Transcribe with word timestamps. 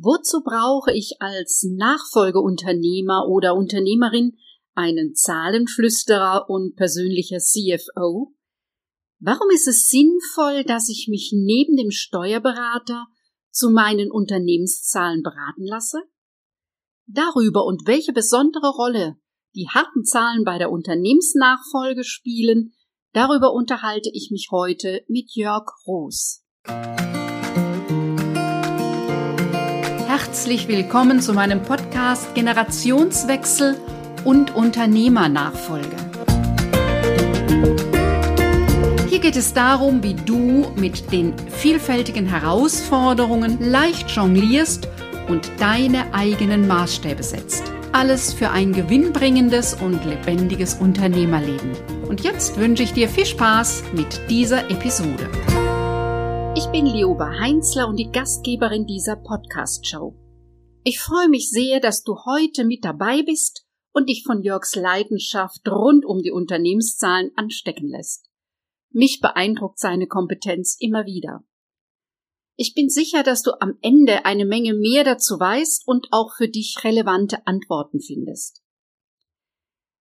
Wozu 0.00 0.42
brauche 0.44 0.92
ich 0.92 1.16
als 1.18 1.66
Nachfolgeunternehmer 1.68 3.26
oder 3.28 3.56
Unternehmerin 3.56 4.36
einen 4.74 5.16
Zahlenflüsterer 5.16 6.48
und 6.48 6.76
persönlicher 6.76 7.38
CFO? 7.38 8.32
Warum 9.18 9.50
ist 9.50 9.66
es 9.66 9.88
sinnvoll, 9.88 10.62
dass 10.62 10.88
ich 10.88 11.08
mich 11.10 11.32
neben 11.34 11.76
dem 11.76 11.90
Steuerberater 11.90 13.06
zu 13.50 13.70
meinen 13.70 14.12
Unternehmenszahlen 14.12 15.22
beraten 15.22 15.66
lasse? 15.66 15.98
Darüber 17.06 17.64
und 17.64 17.88
welche 17.88 18.12
besondere 18.12 18.68
Rolle 18.68 19.16
die 19.56 19.68
harten 19.68 20.04
Zahlen 20.04 20.44
bei 20.44 20.58
der 20.58 20.70
Unternehmensnachfolge 20.70 22.04
spielen, 22.04 22.72
darüber 23.12 23.52
unterhalte 23.52 24.10
ich 24.12 24.30
mich 24.30 24.50
heute 24.52 25.04
mit 25.08 25.34
Jörg 25.34 25.66
Roos. 25.88 26.44
Herzlich 30.28 30.68
willkommen 30.68 31.22
zu 31.22 31.32
meinem 31.32 31.62
Podcast 31.62 32.34
Generationswechsel 32.34 33.78
und 34.26 34.54
Unternehmernachfolge. 34.54 35.96
Hier 39.08 39.20
geht 39.20 39.36
es 39.36 39.54
darum, 39.54 40.02
wie 40.02 40.12
du 40.12 40.70
mit 40.76 41.12
den 41.12 41.32
vielfältigen 41.48 42.26
Herausforderungen 42.26 43.56
leicht 43.58 44.10
jonglierst 44.10 44.86
und 45.28 45.50
deine 45.58 46.12
eigenen 46.12 46.68
Maßstäbe 46.68 47.22
setzt. 47.22 47.62
Alles 47.92 48.34
für 48.34 48.50
ein 48.50 48.74
gewinnbringendes 48.74 49.72
und 49.80 50.04
lebendiges 50.04 50.74
Unternehmerleben. 50.74 51.72
Und 52.06 52.20
jetzt 52.20 52.58
wünsche 52.58 52.82
ich 52.82 52.92
dir 52.92 53.08
viel 53.08 53.24
Spaß 53.24 53.82
mit 53.94 54.20
dieser 54.28 54.70
Episode. 54.70 55.30
Ich 56.68 56.72
bin 56.72 56.84
Lioba 56.84 57.30
Heinzler 57.40 57.88
und 57.88 57.96
die 57.96 58.10
Gastgeberin 58.10 58.84
dieser 58.84 59.16
Podcast-Show. 59.16 60.14
Ich 60.84 61.00
freue 61.00 61.30
mich 61.30 61.48
sehr, 61.48 61.80
dass 61.80 62.02
du 62.04 62.14
heute 62.26 62.66
mit 62.66 62.84
dabei 62.84 63.22
bist 63.22 63.66
und 63.94 64.10
dich 64.10 64.22
von 64.22 64.42
Jörgs 64.42 64.74
Leidenschaft 64.74 65.66
rund 65.66 66.04
um 66.04 66.20
die 66.20 66.30
Unternehmenszahlen 66.30 67.30
anstecken 67.36 67.88
lässt. 67.88 68.28
Mich 68.90 69.20
beeindruckt 69.22 69.78
seine 69.78 70.08
Kompetenz 70.08 70.76
immer 70.78 71.06
wieder. 71.06 71.42
Ich 72.56 72.74
bin 72.74 72.90
sicher, 72.90 73.22
dass 73.22 73.42
du 73.42 73.52
am 73.62 73.78
Ende 73.80 74.26
eine 74.26 74.44
Menge 74.44 74.74
mehr 74.74 75.04
dazu 75.04 75.40
weißt 75.40 75.88
und 75.88 76.08
auch 76.10 76.34
für 76.36 76.50
dich 76.50 76.76
relevante 76.84 77.46
Antworten 77.46 77.98
findest. 77.98 78.62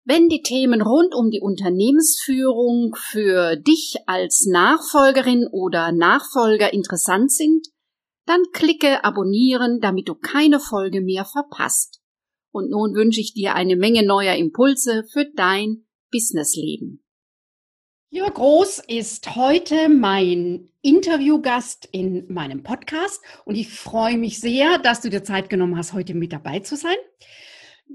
Wenn 0.10 0.28
die 0.28 0.42
Themen 0.42 0.82
rund 0.82 1.14
um 1.14 1.30
die 1.30 1.40
Unternehmensführung 1.40 2.96
für 2.96 3.56
dich 3.56 3.98
als 4.08 4.48
Nachfolgerin 4.48 5.48
oder 5.52 5.92
Nachfolger 5.92 6.74
interessant 6.74 7.32
sind, 7.32 7.68
dann 8.26 8.42
klicke 8.52 9.04
abonnieren, 9.04 9.82
damit 9.82 10.10
du 10.10 10.16
keine 10.16 10.60
Folge 10.60 11.02
mehr 11.02 11.26
verpasst. 11.26 12.02
Und 12.52 12.72
nun 12.72 12.96
wünsche 12.96 13.22
ich 13.22 13.36
dir 13.36 13.54
eine 13.54 13.76
Menge 13.76 14.04
neuer 14.04 14.34
Impulse 14.34 15.04
für 15.14 15.26
dein 15.36 15.86
Businessleben. 16.12 17.06
Jörg 18.10 18.34
Groß 18.34 18.80
ist 18.88 19.36
heute 19.36 19.90
mein 19.90 20.72
Interviewgast 20.82 21.88
in 21.92 22.26
meinem 22.34 22.64
Podcast 22.64 23.22
und 23.46 23.54
ich 23.54 23.70
freue 23.70 24.18
mich 24.18 24.40
sehr, 24.40 24.80
dass 24.80 25.02
du 25.02 25.12
dir 25.12 25.24
Zeit 25.24 25.52
genommen 25.52 25.78
hast, 25.78 25.94
heute 25.94 26.16
mit 26.16 26.34
dabei 26.34 26.62
zu 26.62 26.76
sein. 26.78 26.98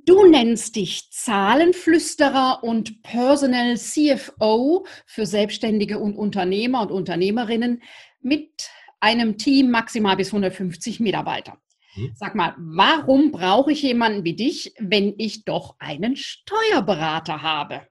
Du 0.02 0.26
nennst 0.26 0.74
dich 0.74 1.10
Zahlenflüsterer 1.12 2.64
und 2.64 3.02
Personal 3.02 3.76
CFO 3.76 4.86
für 5.06 5.24
Selbstständige 5.24 6.00
und 6.00 6.16
Unternehmer 6.16 6.82
und 6.82 6.90
Unternehmerinnen 6.90 7.80
mit 8.20 8.68
einem 8.98 9.38
Team 9.38 9.70
maximal 9.70 10.16
bis 10.16 10.28
150 10.28 10.98
Mitarbeiter. 10.98 11.58
Hm. 11.94 12.12
Sag 12.16 12.34
mal, 12.34 12.56
warum 12.58 13.30
brauche 13.30 13.70
ich 13.70 13.82
jemanden 13.82 14.24
wie 14.24 14.34
dich, 14.34 14.74
wenn 14.80 15.14
ich 15.16 15.44
doch 15.44 15.76
einen 15.78 16.16
Steuerberater 16.16 17.42
habe? 17.42 17.86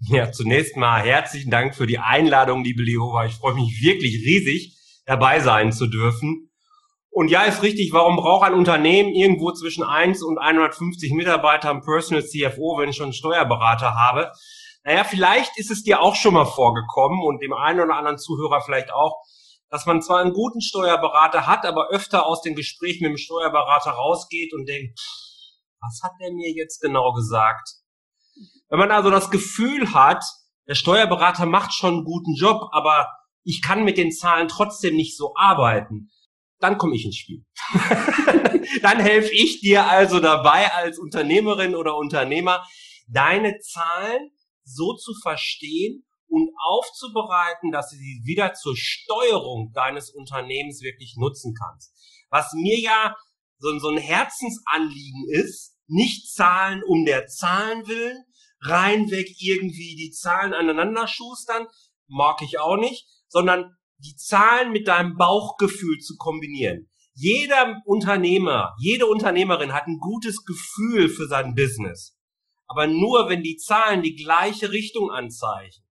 Ja, 0.00 0.30
zunächst 0.30 0.76
mal 0.76 1.02
herzlichen 1.02 1.50
Dank 1.50 1.74
für 1.74 1.88
die 1.88 1.98
Einladung, 1.98 2.62
liebe 2.62 2.84
Lehova. 2.84 3.26
Ich 3.26 3.34
freue 3.34 3.54
mich 3.54 3.82
wirklich 3.82 4.24
riesig, 4.24 4.76
dabei 5.06 5.40
sein 5.40 5.72
zu 5.72 5.88
dürfen. 5.88 6.47
Und 7.10 7.30
ja, 7.30 7.42
ist 7.44 7.62
richtig, 7.62 7.92
warum 7.92 8.16
braucht 8.16 8.46
ein 8.46 8.54
Unternehmen 8.54 9.10
irgendwo 9.10 9.52
zwischen 9.52 9.82
1 9.82 10.22
und 10.22 10.38
150 10.38 11.12
Mitarbeitern 11.12 11.82
Personal 11.82 12.24
CFO, 12.24 12.78
wenn 12.78 12.90
ich 12.90 12.96
schon 12.96 13.06
einen 13.06 13.12
Steuerberater 13.12 13.94
habe? 13.94 14.32
Naja, 14.84 15.04
vielleicht 15.04 15.58
ist 15.58 15.70
es 15.70 15.82
dir 15.82 16.00
auch 16.00 16.14
schon 16.14 16.34
mal 16.34 16.44
vorgekommen 16.44 17.20
und 17.22 17.42
dem 17.42 17.52
einen 17.52 17.80
oder 17.80 17.96
anderen 17.96 18.18
Zuhörer 18.18 18.60
vielleicht 18.60 18.92
auch, 18.92 19.16
dass 19.70 19.86
man 19.86 20.00
zwar 20.00 20.20
einen 20.20 20.32
guten 20.32 20.60
Steuerberater 20.60 21.46
hat, 21.46 21.66
aber 21.66 21.88
öfter 21.88 22.26
aus 22.26 22.42
den 22.42 22.54
Gesprächen 22.54 23.02
mit 23.02 23.10
dem 23.10 23.18
Steuerberater 23.18 23.90
rausgeht 23.90 24.54
und 24.54 24.66
denkt, 24.66 24.98
was 25.80 26.00
hat 26.02 26.12
der 26.20 26.32
mir 26.32 26.52
jetzt 26.52 26.80
genau 26.80 27.12
gesagt? 27.12 27.68
Wenn 28.68 28.78
man 28.78 28.90
also 28.90 29.10
das 29.10 29.30
Gefühl 29.30 29.92
hat, 29.92 30.24
der 30.66 30.74
Steuerberater 30.74 31.46
macht 31.46 31.72
schon 31.72 31.94
einen 31.94 32.04
guten 32.04 32.34
Job, 32.34 32.68
aber 32.72 33.08
ich 33.44 33.62
kann 33.62 33.84
mit 33.84 33.96
den 33.96 34.12
Zahlen 34.12 34.48
trotzdem 34.48 34.96
nicht 34.96 35.16
so 35.16 35.34
arbeiten, 35.36 36.10
dann 36.60 36.78
komme 36.78 36.96
ich 36.96 37.04
ins 37.04 37.16
Spiel. 37.16 37.44
dann 38.82 39.00
helfe 39.00 39.30
ich 39.32 39.60
dir 39.60 39.86
also 39.86 40.20
dabei 40.20 40.72
als 40.72 40.98
Unternehmerin 40.98 41.74
oder 41.74 41.96
Unternehmer, 41.96 42.66
deine 43.06 43.58
Zahlen 43.60 44.30
so 44.64 44.94
zu 44.94 45.14
verstehen 45.22 46.04
und 46.28 46.50
aufzubereiten, 46.62 47.70
dass 47.70 47.90
du 47.90 47.96
sie 47.96 48.22
wieder 48.24 48.52
zur 48.54 48.76
Steuerung 48.76 49.72
deines 49.72 50.10
Unternehmens 50.10 50.82
wirklich 50.82 51.14
nutzen 51.16 51.54
kannst. 51.54 51.92
Was 52.28 52.52
mir 52.52 52.78
ja 52.78 53.16
so, 53.58 53.78
so 53.78 53.88
ein 53.88 53.98
Herzensanliegen 53.98 55.26
ist, 55.30 55.76
nicht 55.86 56.32
Zahlen 56.32 56.82
um 56.84 57.04
der 57.06 57.26
Zahlen 57.26 57.86
willen, 57.88 58.24
reinweg 58.60 59.28
irgendwie 59.40 59.96
die 59.96 60.10
Zahlen 60.10 60.52
aneinander 60.52 61.08
schustern, 61.08 61.66
mag 62.08 62.42
ich 62.42 62.58
auch 62.58 62.76
nicht, 62.76 63.06
sondern 63.28 63.74
die 63.98 64.16
Zahlen 64.16 64.72
mit 64.72 64.88
deinem 64.88 65.16
Bauchgefühl 65.16 65.98
zu 65.98 66.16
kombinieren. 66.16 66.88
Jeder 67.14 67.82
Unternehmer, 67.84 68.74
jede 68.78 69.06
Unternehmerin 69.06 69.72
hat 69.72 69.86
ein 69.86 69.98
gutes 69.98 70.44
Gefühl 70.44 71.08
für 71.08 71.26
sein 71.26 71.54
Business. 71.54 72.16
Aber 72.68 72.86
nur 72.86 73.28
wenn 73.28 73.42
die 73.42 73.56
Zahlen 73.56 74.02
die 74.02 74.14
gleiche 74.14 74.70
Richtung 74.70 75.10
anzeigen, 75.10 75.82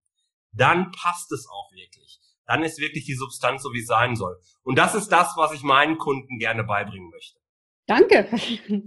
dann 0.54 0.92
passt 0.92 1.32
es 1.32 1.48
auch 1.50 1.72
wirklich. 1.74 2.20
Dann 2.46 2.64
ist 2.64 2.80
wirklich 2.80 3.04
die 3.06 3.16
Substanz 3.16 3.64
so, 3.64 3.74
wie 3.74 3.82
es 3.82 3.88
sein 3.88 4.16
soll. 4.16 4.40
Und 4.64 4.78
das 4.78 4.96
ist 4.96 5.10
das, 5.10 5.34
was 5.36 5.52
ich 5.52 5.64
meinen 5.64 5.98
Kunden 5.98 6.40
gerne 6.40 6.64
beibringen 6.64 7.10
möchte. 7.10 7.40
Danke. 7.88 8.30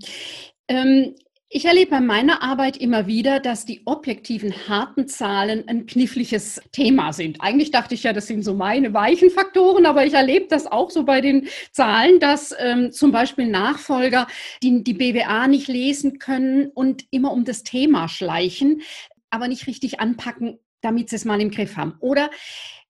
ähm, 0.69 1.14
ich 1.53 1.65
erlebe 1.65 1.91
bei 1.91 2.00
meiner 2.00 2.43
Arbeit 2.44 2.77
immer 2.77 3.09
wieder, 3.09 3.41
dass 3.41 3.65
die 3.65 3.83
objektiven 3.84 4.69
harten 4.69 5.09
Zahlen 5.09 5.66
ein 5.66 5.84
kniffliges 5.84 6.61
Thema 6.71 7.12
sind. 7.12 7.41
Eigentlich 7.41 7.72
dachte 7.72 7.97
ich 7.97 8.05
ja, 8.05 8.12
das 8.12 8.28
sind 8.28 8.44
so 8.44 8.55
meine 8.55 8.94
weichen 8.94 9.31
Faktoren, 9.31 9.84
aber 9.84 10.06
ich 10.06 10.15
erlebe 10.15 10.47
das 10.47 10.69
auch 10.69 10.91
so 10.91 11.05
bei 11.05 11.21
den 11.21 11.49
Zahlen, 11.72 12.21
dass 12.21 12.55
ähm, 12.56 12.93
zum 12.93 13.11
Beispiel 13.11 13.49
Nachfolger 13.49 14.28
die, 14.62 14.84
die 14.84 14.94
BWA 14.94 15.49
nicht 15.49 15.66
lesen 15.66 16.21
können 16.21 16.69
und 16.69 17.05
immer 17.11 17.33
um 17.33 17.44
das 17.44 17.65
Thema 17.65 18.06
schleichen, 18.06 18.82
aber 19.28 19.49
nicht 19.49 19.67
richtig 19.67 19.99
anpacken, 19.99 20.61
damit 20.82 21.11
sie 21.11 21.17
es 21.17 21.25
mal 21.25 21.41
im 21.41 21.50
Griff 21.50 21.77
haben. 21.77 21.94
Oder 21.99 22.31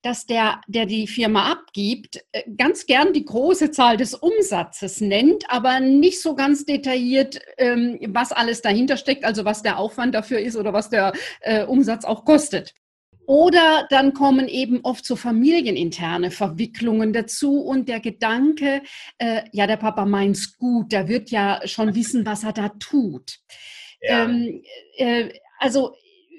dass 0.02 0.26
der, 0.26 0.60
der 0.66 0.86
die 0.86 1.06
Firma 1.06 1.50
abgibt, 1.50 2.24
äh, 2.32 2.42
ganz 2.56 2.86
gern 2.86 3.12
die 3.12 3.24
große 3.24 3.70
Zahl 3.70 3.96
des 3.96 4.14
Umsatzes 4.14 5.00
nennt, 5.00 5.44
aber 5.48 5.80
nicht 5.80 6.20
so 6.20 6.34
ganz 6.34 6.64
detailliert, 6.64 7.40
ähm, 7.58 7.98
was 8.08 8.32
alles 8.32 8.62
dahinter 8.62 8.96
steckt, 8.96 9.24
also 9.24 9.44
was 9.44 9.62
der 9.62 9.78
Aufwand 9.78 10.14
dafür 10.14 10.40
ist 10.40 10.56
oder 10.56 10.72
was 10.72 10.90
der 10.90 11.12
äh, 11.40 11.64
Umsatz 11.64 12.04
auch 12.04 12.24
kostet. 12.24 12.74
Oder 13.26 13.86
dann 13.90 14.12
kommen 14.12 14.48
eben 14.48 14.80
oft 14.82 15.04
so 15.04 15.14
familieninterne 15.14 16.32
Verwicklungen 16.32 17.12
dazu 17.12 17.60
und 17.60 17.88
der 17.88 18.00
Gedanke, 18.00 18.82
äh, 19.18 19.42
ja, 19.52 19.68
der 19.68 19.76
Papa 19.76 20.04
meint's 20.04 20.56
gut, 20.58 20.90
der 20.90 21.06
wird 21.06 21.30
ja 21.30 21.60
schon 21.64 21.94
wissen, 21.94 22.26
was 22.26 22.42
er 22.42 22.52
da 22.52 22.70
tut. 22.70 23.38
Ja. 24.00 24.24
Ähm, 24.24 24.62
äh, 24.96 25.28
also 25.60 25.94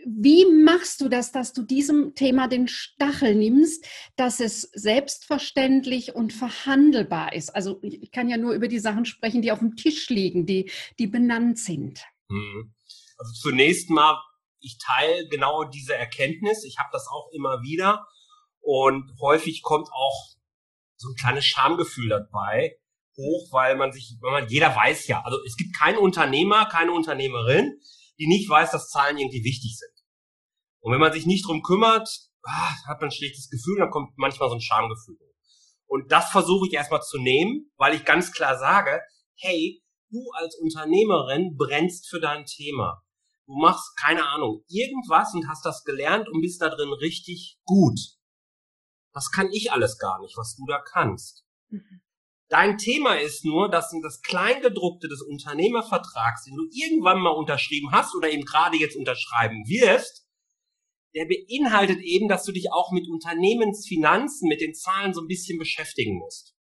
wie 0.05 0.45
machst 0.45 1.01
du 1.01 1.09
das, 1.09 1.31
dass 1.31 1.53
du 1.53 1.63
diesem 1.63 2.15
Thema 2.15 2.47
den 2.47 2.67
Stachel 2.67 3.35
nimmst, 3.35 3.85
dass 4.15 4.39
es 4.39 4.61
selbstverständlich 4.73 6.15
und 6.15 6.33
verhandelbar 6.33 7.33
ist? 7.33 7.49
Also 7.49 7.79
ich 7.81 8.11
kann 8.11 8.29
ja 8.29 8.37
nur 8.37 8.53
über 8.53 8.67
die 8.67 8.79
Sachen 8.79 9.05
sprechen, 9.05 9.41
die 9.41 9.51
auf 9.51 9.59
dem 9.59 9.75
Tisch 9.75 10.09
liegen, 10.09 10.45
die, 10.45 10.71
die 10.99 11.07
benannt 11.07 11.59
sind. 11.59 12.03
Hm. 12.29 12.73
Also 13.17 13.33
zunächst 13.49 13.89
mal, 13.89 14.19
ich 14.59 14.77
teile 14.77 15.27
genau 15.29 15.63
diese 15.63 15.95
Erkenntnis. 15.95 16.63
Ich 16.63 16.77
habe 16.79 16.89
das 16.91 17.07
auch 17.07 17.29
immer 17.33 17.61
wieder. 17.61 18.05
Und 18.59 19.11
häufig 19.19 19.61
kommt 19.63 19.89
auch 19.91 20.29
so 20.97 21.09
ein 21.09 21.15
kleines 21.15 21.45
Schamgefühl 21.45 22.09
dabei 22.09 22.77
hoch, 23.17 23.51
weil 23.51 23.75
man 23.75 23.91
sich, 23.91 24.17
weil 24.21 24.31
man, 24.31 24.49
jeder 24.49 24.75
weiß 24.75 25.07
ja, 25.07 25.21
also 25.23 25.37
es 25.45 25.55
gibt 25.55 25.77
keinen 25.77 25.97
Unternehmer, 25.97 26.65
keine 26.67 26.91
Unternehmerin, 26.91 27.79
die 28.19 28.27
nicht 28.27 28.49
weiß, 28.49 28.71
dass 28.71 28.89
Zahlen 28.89 29.17
irgendwie 29.17 29.43
wichtig 29.43 29.77
sind. 29.77 29.90
Und 30.81 30.91
wenn 30.91 30.99
man 30.99 31.13
sich 31.13 31.25
nicht 31.25 31.47
drum 31.47 31.61
kümmert, 31.61 32.09
ah, 32.43 32.73
hat 32.87 32.99
man 32.99 33.09
ein 33.09 33.11
schlechtes 33.11 33.49
Gefühl, 33.49 33.77
dann 33.79 33.91
kommt 33.91 34.17
manchmal 34.17 34.49
so 34.49 34.55
ein 34.55 34.61
Schamgefühl. 34.61 35.17
Und 35.87 36.11
das 36.11 36.29
versuche 36.31 36.67
ich 36.67 36.73
erstmal 36.73 37.01
zu 37.01 37.17
nehmen, 37.17 37.71
weil 37.77 37.95
ich 37.95 38.05
ganz 38.05 38.31
klar 38.31 38.57
sage, 38.57 39.01
hey, 39.35 39.81
du 40.09 40.23
als 40.33 40.55
Unternehmerin 40.55 41.55
brennst 41.57 42.09
für 42.09 42.19
dein 42.19 42.45
Thema. 42.45 43.01
Du 43.45 43.53
machst, 43.53 43.97
keine 43.97 44.27
Ahnung, 44.27 44.63
irgendwas 44.67 45.33
und 45.33 45.47
hast 45.47 45.65
das 45.65 45.83
gelernt 45.83 46.29
und 46.29 46.41
bist 46.41 46.61
da 46.61 46.69
drin 46.69 46.93
richtig 46.93 47.57
gut. 47.65 47.99
Das 49.13 49.31
kann 49.31 49.49
ich 49.51 49.71
alles 49.71 49.97
gar 49.97 50.19
nicht, 50.21 50.37
was 50.37 50.55
du 50.55 50.65
da 50.65 50.79
kannst. 50.79 51.43
Mhm. 51.69 52.01
Dein 52.47 52.77
Thema 52.77 53.15
ist 53.15 53.45
nur, 53.45 53.69
dass 53.69 53.93
das 54.03 54.21
Kleingedruckte 54.21 55.07
des 55.07 55.21
Unternehmervertrags, 55.21 56.43
den 56.43 56.55
du 56.55 56.63
irgendwann 56.71 57.21
mal 57.21 57.29
unterschrieben 57.29 57.91
hast 57.91 58.13
oder 58.15 58.29
eben 58.29 58.43
gerade 58.43 58.77
jetzt 58.77 58.97
unterschreiben 58.97 59.63
wirst, 59.67 60.27
der 61.15 61.25
beinhaltet 61.25 61.99
eben, 62.01 62.27
dass 62.27 62.45
du 62.45 62.51
dich 62.51 62.71
auch 62.71 62.91
mit 62.91 63.07
Unternehmensfinanzen, 63.09 64.47
mit 64.47 64.61
den 64.61 64.73
Zahlen 64.73 65.13
so 65.13 65.21
ein 65.21 65.27
bisschen 65.27 65.59
beschäftigen 65.59 66.17
musst. 66.17 66.55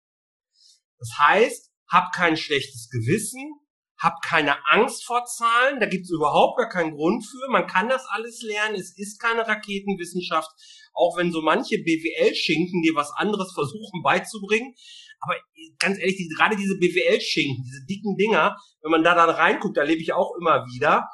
Das 0.99 1.09
heißt, 1.19 1.71
hab 1.89 2.13
kein 2.13 2.38
schlechtes 2.38 2.89
Gewissen, 2.89 3.59
hab 3.99 4.21
keine 4.21 4.65
Angst 4.67 5.05
vor 5.05 5.25
Zahlen, 5.25 5.79
da 5.79 5.88
gibt's 5.88 6.11
überhaupt 6.11 6.57
gar 6.57 6.69
keinen 6.69 6.95
Grund 6.95 7.25
für, 7.25 7.51
man 7.51 7.67
kann 7.67 7.89
das 7.89 8.05
alles 8.09 8.41
lernen, 8.41 8.75
es 8.75 8.97
ist 8.97 9.19
keine 9.19 9.47
Raketenwissenschaft, 9.47 10.50
auch 10.93 11.17
wenn 11.17 11.31
so 11.31 11.41
manche 11.41 11.77
BWL-Schinken 11.77 12.81
dir 12.83 12.95
was 12.95 13.11
anderes 13.11 13.51
versuchen 13.53 14.01
beizubringen. 14.03 14.75
Aber 15.19 15.35
ganz 15.79 15.97
ehrlich, 15.97 16.17
die, 16.17 16.27
gerade 16.27 16.55
diese 16.55 16.77
BWL-Schinken, 16.77 17.63
diese 17.63 17.85
dicken 17.85 18.15
Dinger, 18.17 18.55
wenn 18.81 18.91
man 18.91 19.03
da 19.03 19.15
dann 19.15 19.29
reinguckt, 19.29 19.77
da 19.77 19.83
lebe 19.83 20.01
ich 20.01 20.13
auch 20.13 20.35
immer 20.39 20.65
wieder, 20.65 21.07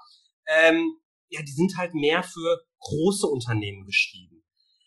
ähm, 0.47 0.97
ja, 1.33 1.41
die 1.41 1.51
sind 1.51 1.77
halt 1.77 1.93
mehr 1.93 2.23
für 2.23 2.61
große 2.79 3.27
Unternehmen 3.27 3.85
geschrieben. 3.85 4.43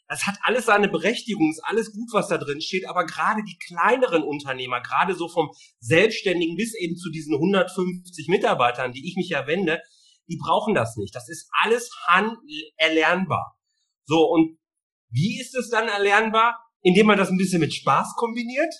Das 0.09 0.27
hat 0.27 0.39
alles 0.43 0.67
seine 0.67 0.89
Berechtigung, 0.89 1.51
ist 1.51 1.65
alles 1.65 1.93
gut, 1.93 2.09
was 2.13 2.29
da 2.29 2.39
drin 2.39 2.61
steht, 2.61 2.89
aber 2.89 3.05
gerade 3.07 3.43
die 3.43 3.59
kleineren 3.59 4.23
Unternehmer, 4.23 4.81
gerade 4.81 5.15
so 5.15 5.29
vom 5.29 5.51
Selbstständigen 5.81 6.57
bis 6.57 6.75
eben 6.75 6.97
zu 6.97 7.11
diesen 7.11 7.35
150 7.35 8.29
Mitarbeitern, 8.29 8.93
die 8.93 9.07
ich 9.09 9.17
mich 9.17 9.31
ja 9.31 9.49
wende, 9.49 9.83
die 10.29 10.37
brauchen 10.37 10.75
das 10.75 10.97
nicht. 10.97 11.15
Das 11.15 11.29
ist 11.29 11.49
alles 11.61 11.91
erlernbar. 12.77 13.59
So, 14.05 14.29
und 14.29 14.59
wie 15.11 15.41
ist 15.41 15.57
es 15.57 15.71
dann 15.71 15.89
erlernbar? 15.89 16.57
Indem 16.83 17.07
man 17.07 17.19
das 17.19 17.31
ein 17.31 17.39
bisschen 17.39 17.61
mit 17.61 17.75
Spaß 17.75 18.15
kombiniert, 18.17 18.73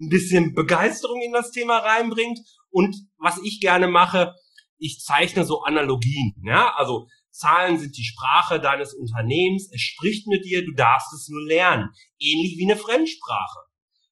ein 0.00 0.08
bisschen 0.08 0.54
Begeisterung 0.54 1.20
in 1.20 1.32
das 1.32 1.50
Thema 1.50 1.78
reinbringt 1.78 2.38
und 2.70 2.96
was 3.18 3.38
ich 3.44 3.60
gerne 3.60 3.86
mache, 3.86 4.34
ich 4.80 4.98
zeichne 5.00 5.44
so 5.44 5.62
Analogien. 5.62 6.34
Ja? 6.42 6.74
Also 6.74 7.06
Zahlen 7.30 7.78
sind 7.78 7.96
die 7.96 8.04
Sprache 8.04 8.60
deines 8.60 8.94
Unternehmens, 8.94 9.70
es 9.72 9.80
spricht 9.80 10.26
mit 10.26 10.44
dir, 10.44 10.64
du 10.64 10.72
darfst 10.72 11.12
es 11.12 11.28
nur 11.28 11.42
lernen. 11.42 11.90
Ähnlich 12.18 12.56
wie 12.58 12.70
eine 12.70 12.80
Fremdsprache. 12.80 13.60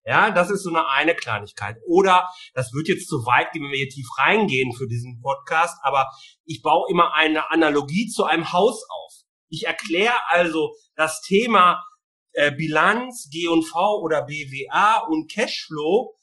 Ja, 0.04 0.30
das 0.30 0.48
ist 0.48 0.62
so 0.62 0.70
eine 0.70 0.88
eine 0.88 1.14
Kleinigkeit. 1.14 1.76
Oder, 1.86 2.30
das 2.54 2.72
wird 2.72 2.88
jetzt 2.88 3.08
zu 3.08 3.26
weit 3.26 3.52
gehen, 3.52 3.62
wenn 3.64 3.72
wir 3.72 3.78
hier 3.78 3.90
tief 3.90 4.08
reingehen 4.16 4.72
für 4.72 4.86
diesen 4.86 5.20
Podcast, 5.20 5.76
aber 5.82 6.06
ich 6.46 6.62
baue 6.62 6.88
immer 6.90 7.12
eine 7.12 7.50
Analogie 7.50 8.08
zu 8.08 8.24
einem 8.24 8.50
Haus 8.52 8.86
auf. 8.88 9.12
Ich 9.50 9.66
erkläre 9.66 10.14
also 10.28 10.74
das 10.94 11.20
Thema 11.20 11.84
äh, 12.32 12.52
Bilanz, 12.52 13.28
G&V 13.30 14.00
oder 14.00 14.22
BWA 14.22 15.00
und 15.08 15.30
Cashflow 15.30 16.14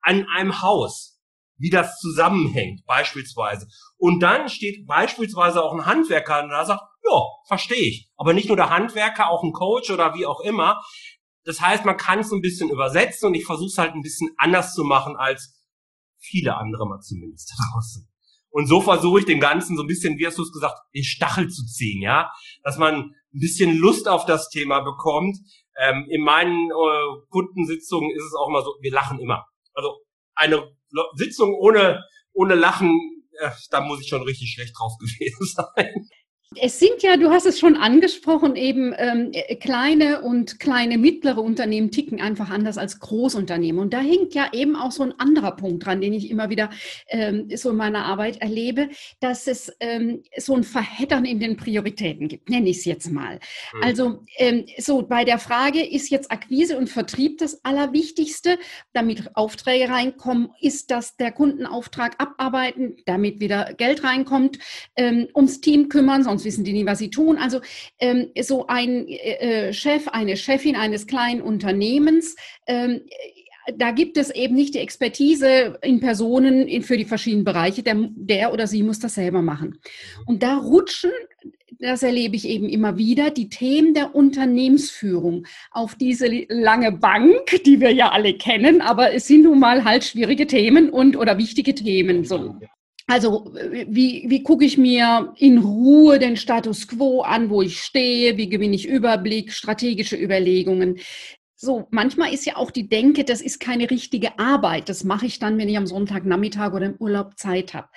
an 0.00 0.26
einem 0.34 0.60
Haus, 0.60 1.17
wie 1.58 1.70
das 1.70 1.98
zusammenhängt 1.98 2.84
beispielsweise. 2.86 3.66
Und 3.96 4.20
dann 4.20 4.48
steht 4.48 4.86
beispielsweise 4.86 5.62
auch 5.62 5.74
ein 5.74 5.86
Handwerker 5.86 6.42
und 6.42 6.50
da 6.50 6.64
sagt, 6.64 6.82
ja, 7.04 7.20
verstehe 7.46 7.88
ich. 7.88 8.10
Aber 8.16 8.32
nicht 8.32 8.48
nur 8.48 8.56
der 8.56 8.70
Handwerker, 8.70 9.30
auch 9.30 9.42
ein 9.42 9.52
Coach 9.52 9.90
oder 9.90 10.14
wie 10.14 10.26
auch 10.26 10.40
immer. 10.40 10.80
Das 11.44 11.60
heißt, 11.60 11.84
man 11.84 11.96
kann 11.96 12.20
es 12.20 12.32
ein 12.32 12.40
bisschen 12.40 12.70
übersetzen 12.70 13.28
und 13.28 13.34
ich 13.34 13.44
versuche 13.44 13.68
es 13.68 13.78
halt 13.78 13.94
ein 13.94 14.02
bisschen 14.02 14.30
anders 14.36 14.74
zu 14.74 14.84
machen 14.84 15.16
als 15.16 15.64
viele 16.18 16.56
andere 16.56 16.86
mal 16.86 17.00
zumindest 17.00 17.50
da 17.50 17.64
draußen. 17.72 18.08
Und 18.50 18.66
so 18.66 18.80
versuche 18.80 19.20
ich 19.20 19.26
dem 19.26 19.40
Ganzen 19.40 19.76
so 19.76 19.82
ein 19.82 19.86
bisschen, 19.86 20.18
wie 20.18 20.26
hast 20.26 20.38
du 20.38 20.42
es 20.42 20.52
gesagt, 20.52 20.78
den 20.94 21.04
Stachel 21.04 21.48
zu 21.48 21.64
ziehen, 21.66 22.02
ja, 22.02 22.30
dass 22.62 22.78
man 22.78 22.94
ein 22.94 23.40
bisschen 23.40 23.76
Lust 23.76 24.08
auf 24.08 24.24
das 24.24 24.48
Thema 24.48 24.80
bekommt. 24.80 25.36
Ähm, 25.78 26.06
in 26.10 26.22
meinen 26.22 26.70
äh, 26.70 27.26
Kundensitzungen 27.30 28.10
ist 28.10 28.24
es 28.24 28.34
auch 28.34 28.48
immer 28.48 28.62
so, 28.62 28.74
wir 28.80 28.90
lachen 28.90 29.20
immer. 29.20 29.46
Also 29.74 30.00
eine 30.34 30.76
Sitzung 31.14 31.54
ohne 31.54 32.02
ohne 32.32 32.54
Lachen, 32.54 32.96
äh, 33.40 33.50
da 33.70 33.80
muss 33.80 34.00
ich 34.00 34.08
schon 34.08 34.22
richtig 34.22 34.52
schlecht 34.52 34.74
drauf 34.78 34.92
gewesen 35.00 35.46
sein. 35.46 36.08
Es 36.56 36.78
sind 36.78 37.02
ja, 37.02 37.18
du 37.18 37.28
hast 37.28 37.44
es 37.44 37.58
schon 37.58 37.76
angesprochen, 37.76 38.56
eben 38.56 38.94
ähm, 38.96 39.32
äh, 39.32 39.54
kleine 39.56 40.22
und 40.22 40.58
kleine 40.58 40.96
mittlere 40.96 41.42
Unternehmen 41.42 41.90
ticken 41.90 42.22
einfach 42.22 42.48
anders 42.48 42.78
als 42.78 43.00
Großunternehmen. 43.00 43.78
Und 43.78 43.92
da 43.92 44.00
hängt 44.00 44.32
ja 44.32 44.48
eben 44.54 44.74
auch 44.74 44.90
so 44.90 45.02
ein 45.02 45.12
anderer 45.18 45.56
Punkt 45.56 45.84
dran, 45.84 46.00
den 46.00 46.14
ich 46.14 46.30
immer 46.30 46.48
wieder 46.48 46.70
ähm, 47.08 47.50
so 47.54 47.68
in 47.68 47.76
meiner 47.76 48.06
Arbeit 48.06 48.40
erlebe, 48.40 48.88
dass 49.20 49.46
es 49.46 49.70
ähm, 49.80 50.22
so 50.38 50.54
ein 50.54 50.64
Verheddern 50.64 51.26
in 51.26 51.38
den 51.38 51.58
Prioritäten 51.58 52.28
gibt, 52.28 52.48
nenne 52.48 52.70
ich 52.70 52.78
es 52.78 52.84
jetzt 52.86 53.10
mal. 53.10 53.40
Mhm. 53.74 53.82
Also 53.82 54.24
ähm, 54.38 54.64
so 54.78 55.02
bei 55.02 55.24
der 55.26 55.38
Frage, 55.38 55.84
ist 55.84 56.08
jetzt 56.08 56.32
Akquise 56.32 56.78
und 56.78 56.88
Vertrieb 56.88 57.38
das 57.38 57.62
Allerwichtigste, 57.62 58.58
damit 58.94 59.36
Aufträge 59.36 59.90
reinkommen, 59.90 60.48
ist 60.62 60.90
das 60.90 61.14
der 61.16 61.30
Kundenauftrag 61.30 62.14
abarbeiten, 62.18 62.96
damit 63.04 63.38
wieder 63.38 63.74
Geld 63.74 64.02
reinkommt, 64.02 64.58
ähm, 64.96 65.28
ums 65.34 65.60
Team 65.60 65.90
kümmern, 65.90 66.24
sonst 66.24 66.37
wissen 66.44 66.64
die 66.64 66.72
nie, 66.72 66.86
was 66.86 66.98
sie 66.98 67.10
tun. 67.10 67.38
Also 67.38 67.60
ähm, 67.98 68.28
so 68.40 68.66
ein 68.66 69.06
äh, 69.08 69.68
äh, 69.68 69.72
Chef, 69.72 70.08
eine 70.08 70.36
Chefin 70.36 70.76
eines 70.76 71.06
kleinen 71.06 71.42
Unternehmens, 71.42 72.36
ähm, 72.66 73.02
da 73.76 73.90
gibt 73.90 74.16
es 74.16 74.30
eben 74.30 74.54
nicht 74.54 74.74
die 74.74 74.78
Expertise 74.78 75.78
in 75.82 76.00
Personen 76.00 76.66
in, 76.66 76.82
für 76.82 76.96
die 76.96 77.04
verschiedenen 77.04 77.44
Bereiche. 77.44 77.82
Der, 77.82 77.96
der 78.16 78.52
oder 78.52 78.66
sie 78.66 78.82
muss 78.82 78.98
das 78.98 79.14
selber 79.14 79.42
machen. 79.42 79.78
Und 80.26 80.42
da 80.42 80.56
rutschen, 80.56 81.10
das 81.78 82.02
erlebe 82.02 82.34
ich 82.34 82.48
eben 82.48 82.68
immer 82.68 82.96
wieder, 82.96 83.30
die 83.30 83.48
Themen 83.48 83.94
der 83.94 84.14
Unternehmensführung 84.14 85.46
auf 85.70 85.94
diese 85.94 86.26
lange 86.48 86.92
Bank, 86.92 87.62
die 87.66 87.80
wir 87.80 87.92
ja 87.92 88.10
alle 88.10 88.34
kennen, 88.34 88.80
aber 88.80 89.12
es 89.12 89.26
sind 89.26 89.42
nun 89.42 89.60
mal 89.60 89.84
halt 89.84 90.04
schwierige 90.04 90.46
Themen 90.46 90.90
und 90.90 91.16
oder 91.16 91.38
wichtige 91.38 91.74
Themen. 91.74 92.24
So. 92.24 92.56
Also 93.10 93.50
wie, 93.54 94.26
wie 94.28 94.42
gucke 94.42 94.66
ich 94.66 94.76
mir 94.76 95.32
in 95.38 95.56
Ruhe 95.56 96.18
den 96.18 96.36
Status 96.36 96.86
quo 96.86 97.22
an, 97.22 97.48
wo 97.48 97.62
ich 97.62 97.80
stehe, 97.80 98.36
wie 98.36 98.50
gewinne 98.50 98.76
ich 98.76 98.86
Überblick, 98.86 99.52
strategische 99.52 100.16
Überlegungen. 100.16 100.98
So, 101.56 101.88
manchmal 101.90 102.34
ist 102.34 102.44
ja 102.44 102.56
auch 102.56 102.70
die 102.70 102.88
Denke, 102.88 103.24
das 103.24 103.40
ist 103.40 103.60
keine 103.60 103.90
richtige 103.90 104.38
Arbeit. 104.38 104.90
Das 104.90 105.04
mache 105.04 105.24
ich 105.24 105.38
dann, 105.38 105.56
wenn 105.56 105.70
ich 105.70 105.78
am 105.78 105.86
Sonntagnachmittag 105.86 106.74
oder 106.74 106.84
im 106.84 106.96
Urlaub 106.98 107.38
Zeit 107.38 107.72
habe. 107.72 107.88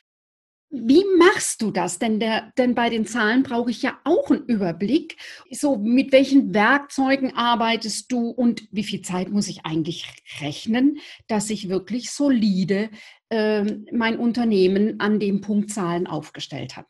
Wie 0.73 1.03
machst 1.17 1.61
du 1.61 1.71
das? 1.71 1.99
Denn, 1.99 2.21
der, 2.21 2.53
denn 2.57 2.73
bei 2.73 2.89
den 2.89 3.05
Zahlen 3.05 3.43
brauche 3.43 3.69
ich 3.69 3.81
ja 3.81 3.99
auch 4.05 4.31
einen 4.31 4.45
Überblick. 4.45 5.17
So, 5.51 5.75
mit 5.75 6.13
welchen 6.13 6.53
Werkzeugen 6.53 7.35
arbeitest 7.35 8.09
du 8.09 8.29
und 8.29 8.63
wie 8.71 8.85
viel 8.85 9.01
Zeit 9.01 9.29
muss 9.29 9.49
ich 9.49 9.65
eigentlich 9.65 10.05
rechnen, 10.39 10.99
dass 11.27 11.49
ich 11.49 11.67
wirklich 11.67 12.11
solide 12.11 12.89
mein 13.31 14.19
Unternehmen 14.19 14.99
an 14.99 15.19
dem 15.19 15.41
Punkt 15.41 15.71
Zahlen 15.71 16.07
aufgestellt 16.07 16.75
habe? 16.75 16.87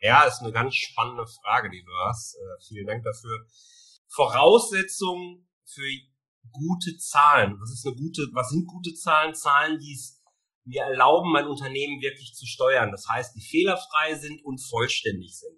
Ja, 0.00 0.24
ist 0.24 0.40
eine 0.40 0.52
ganz 0.52 0.74
spannende 0.74 1.24
Frage, 1.26 1.70
die 1.70 1.82
du 1.82 1.92
hast. 2.08 2.34
Äh, 2.34 2.64
vielen 2.66 2.86
Dank 2.86 3.04
dafür. 3.04 3.46
Voraussetzungen 4.08 5.48
für 5.64 5.88
gute 6.50 6.96
Zahlen. 6.98 7.56
Was 7.60 7.72
ist 7.72 7.86
eine 7.86 7.94
gute, 7.94 8.28
was 8.32 8.50
sind 8.50 8.66
gute 8.66 8.94
Zahlen? 8.94 9.34
Zahlen, 9.34 9.78
die 9.78 9.92
es 9.92 10.20
mir 10.64 10.82
erlauben, 10.82 11.32
mein 11.32 11.46
Unternehmen 11.46 12.02
wirklich 12.02 12.34
zu 12.34 12.46
steuern. 12.46 12.90
Das 12.90 13.06
heißt, 13.08 13.36
die 13.36 13.40
fehlerfrei 13.40 14.14
sind 14.16 14.44
und 14.44 14.58
vollständig 14.58 15.38
sind. 15.38 15.56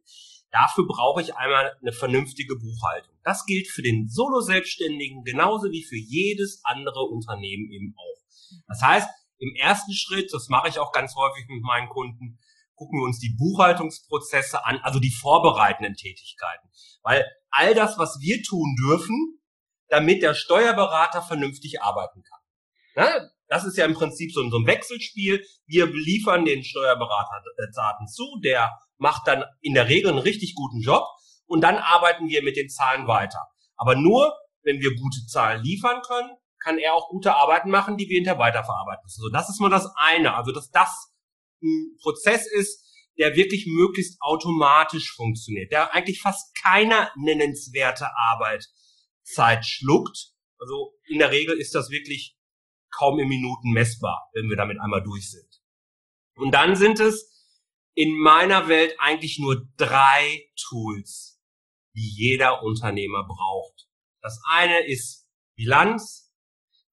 Dafür 0.50 0.86
brauche 0.86 1.22
ich 1.22 1.34
einmal 1.34 1.76
eine 1.80 1.92
vernünftige 1.92 2.56
Buchhaltung. 2.56 3.14
Das 3.24 3.44
gilt 3.46 3.66
für 3.66 3.82
den 3.82 4.08
Solo-Selbstständigen 4.08 5.24
genauso 5.24 5.70
wie 5.72 5.82
für 5.82 5.96
jedes 5.96 6.60
andere 6.64 7.00
Unternehmen 7.00 7.70
eben 7.70 7.94
auch. 7.96 8.22
Das 8.68 8.82
heißt, 8.82 9.08
im 9.38 9.54
ersten 9.56 9.92
Schritt, 9.92 10.32
das 10.32 10.48
mache 10.48 10.68
ich 10.68 10.78
auch 10.78 10.92
ganz 10.92 11.14
häufig 11.16 11.46
mit 11.48 11.62
meinen 11.62 11.88
Kunden, 11.88 12.38
gucken 12.74 13.00
wir 13.00 13.04
uns 13.04 13.18
die 13.18 13.34
Buchhaltungsprozesse 13.38 14.64
an, 14.64 14.78
also 14.82 15.00
die 15.00 15.12
vorbereitenden 15.12 15.94
Tätigkeiten. 15.94 16.68
Weil 17.02 17.24
all 17.50 17.74
das, 17.74 17.98
was 17.98 18.18
wir 18.20 18.42
tun 18.42 18.74
dürfen, 18.86 19.40
damit 19.88 20.22
der 20.22 20.34
Steuerberater 20.34 21.22
vernünftig 21.22 21.82
arbeiten 21.82 22.22
kann. 22.22 22.40
Ne? 23.04 23.30
Das 23.48 23.64
ist 23.64 23.76
ja 23.76 23.84
im 23.84 23.94
Prinzip 23.94 24.32
so, 24.32 24.40
ein 24.40 24.66
Wechselspiel. 24.66 25.44
Wir 25.66 25.86
liefern 25.86 26.44
den 26.44 26.64
Steuerberater 26.64 27.42
äh, 27.58 27.66
Daten 27.74 28.08
zu, 28.08 28.40
der 28.42 28.72
macht 28.96 29.28
dann 29.28 29.44
in 29.60 29.74
der 29.74 29.88
Regel 29.88 30.10
einen 30.10 30.18
richtig 30.18 30.54
guten 30.54 30.80
Job 30.80 31.04
und 31.46 31.60
dann 31.60 31.76
arbeiten 31.76 32.28
wir 32.28 32.42
mit 32.42 32.56
den 32.56 32.68
Zahlen 32.68 33.06
weiter. 33.06 33.46
Aber 33.76 33.94
nur, 33.94 34.34
wenn 34.62 34.80
wir 34.80 34.94
gute 34.94 35.26
Zahlen 35.26 35.62
liefern 35.62 36.00
können, 36.02 36.30
kann 36.64 36.78
er 36.78 36.94
auch 36.94 37.10
gute 37.10 37.34
Arbeiten 37.34 37.70
machen, 37.70 37.96
die 37.96 38.08
wir 38.08 38.16
hinterher 38.16 38.40
weiterverarbeiten 38.40 39.02
müssen. 39.04 39.20
So, 39.20 39.28
das 39.28 39.50
ist 39.50 39.60
nur 39.60 39.70
das 39.70 39.86
eine. 39.96 40.34
Also, 40.34 40.50
dass 40.50 40.70
das 40.70 41.12
ein 41.62 41.96
Prozess 42.00 42.50
ist, 42.50 42.82
der 43.18 43.36
wirklich 43.36 43.66
möglichst 43.66 44.20
automatisch 44.20 45.14
funktioniert, 45.14 45.70
der 45.70 45.94
eigentlich 45.94 46.20
fast 46.20 46.56
keiner 46.62 47.12
nennenswerte 47.16 48.08
Arbeit 48.16 48.66
Zeit 49.22 49.64
schluckt. 49.64 50.32
Also 50.58 50.94
in 51.06 51.18
der 51.18 51.30
Regel 51.30 51.58
ist 51.58 51.74
das 51.74 51.90
wirklich 51.90 52.36
kaum 52.90 53.18
in 53.18 53.28
Minuten 53.28 53.70
messbar, 53.70 54.30
wenn 54.32 54.48
wir 54.48 54.56
damit 54.56 54.80
einmal 54.80 55.02
durch 55.02 55.30
sind. 55.30 55.48
Und 56.36 56.52
dann 56.52 56.74
sind 56.74 56.98
es 56.98 57.30
in 57.94 58.16
meiner 58.18 58.68
Welt 58.68 58.96
eigentlich 58.98 59.38
nur 59.38 59.68
drei 59.76 60.50
Tools, 60.68 61.40
die 61.94 62.08
jeder 62.16 62.62
Unternehmer 62.62 63.24
braucht. 63.24 63.86
Das 64.20 64.40
eine 64.48 64.84
ist 64.86 65.28
Bilanz, 65.54 66.23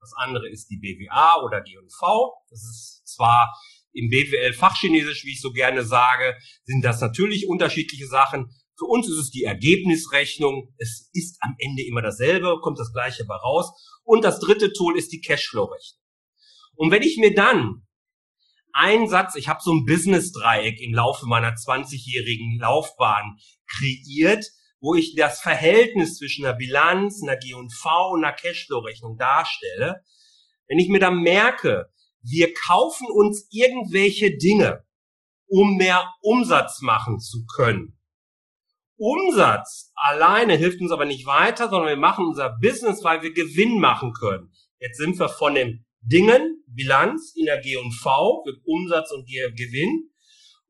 das 0.02 0.14
andere 0.16 0.50
ist 0.50 0.68
die 0.70 0.78
BWA 0.78 1.42
oder 1.44 1.62
G&V. 1.62 2.34
Das 2.50 2.60
ist 2.60 3.04
zwar 3.06 3.56
im 3.94 4.10
BWL 4.10 4.54
Fachchinesisch, 4.54 5.26
wie 5.26 5.34
ich 5.34 5.42
so 5.42 5.52
gerne 5.52 5.84
sage, 5.84 6.36
sind 6.64 6.84
das 6.84 7.00
natürlich 7.02 7.48
unterschiedliche 7.48 8.08
Sachen. 8.08 8.50
Für 8.78 8.86
uns 8.86 9.08
ist 9.08 9.18
es 9.18 9.30
die 9.30 9.44
Ergebnisrechnung. 9.44 10.74
Es 10.78 11.10
ist 11.14 11.38
am 11.42 11.56
Ende 11.60 11.84
immer 11.84 12.02
dasselbe, 12.02 12.60
kommt 12.62 12.80
das 12.80 12.92
gleiche 12.92 13.26
bei 13.26 13.36
raus. 13.36 13.72
Und 14.04 14.24
das 14.24 14.40
dritte 14.40 14.74
Tool 14.74 14.98
ist 14.98 15.12
die 15.12 15.22
Cashflow-Rechnung. 15.22 16.02
Und 16.76 16.92
wenn 16.92 17.04
ich 17.04 17.18
mir 17.18 17.36
dann 17.36 17.86
einen 18.74 19.08
Satz, 19.08 19.36
ich 19.36 19.50
habe 19.50 19.60
so 19.62 19.72
ein 19.72 19.86
Business-Dreieck 19.86 20.80
im 20.82 20.96
Laufe 20.96 21.28
meiner 21.28 21.54
20-jährigen 21.54 22.58
Laufbahn 22.60 23.38
kreiert, 23.68 24.46
wo 24.82 24.96
ich 24.96 25.16
das 25.16 25.40
Verhältnis 25.40 26.18
zwischen 26.18 26.44
einer 26.44 26.56
Bilanz, 26.56 27.22
einer 27.24 27.38
G&V 27.38 28.12
und 28.12 28.26
einer 28.26 28.36
Cashflow-Rechnung 28.36 29.18
darstelle. 29.18 30.04
Wenn 30.68 30.80
ich 30.80 30.90
mir 30.90 31.00
dann 31.00 31.22
merke, 31.22 31.92
wir 32.24 32.54
kaufen 32.54 33.08
uns 33.10 33.48
irgendwelche 33.52 34.36
Dinge, 34.38 34.84
um 35.48 35.78
mehr 35.78 36.12
Umsatz 36.22 36.82
machen 36.82 37.20
zu 37.20 37.46
können. 37.56 37.98
Umsatz 38.98 39.92
alleine 39.96 40.56
hilft 40.56 40.82
uns 40.82 40.92
aber 40.92 41.06
nicht 41.06 41.26
weiter, 41.26 41.70
sondern 41.70 41.90
wir 41.90 41.98
machen 41.98 42.26
unser 42.26 42.58
Business, 42.62 43.04
weil 43.04 43.22
wir 43.22 43.34
Gewinn 43.34 43.80
machen 43.80 44.14
können. 44.14 44.52
Jetzt 44.80 44.98
sind 44.98 45.20
wir 45.20 45.30
von 45.30 45.56
den 45.56 45.86
Dingen, 46.02 46.64
Bilanz 46.68 47.34
in 47.36 47.46
der 47.46 47.60
G&V, 47.60 48.44
Umsatz 48.64 49.12
und 49.12 49.28
Gewinn. 49.28 50.12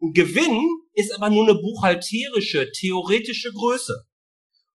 Gewinn 0.02 0.68
ist 0.94 1.16
aber 1.16 1.30
nur 1.30 1.44
eine 1.44 1.56
buchhalterische, 1.56 2.72
theoretische 2.72 3.54
Größe. 3.54 4.06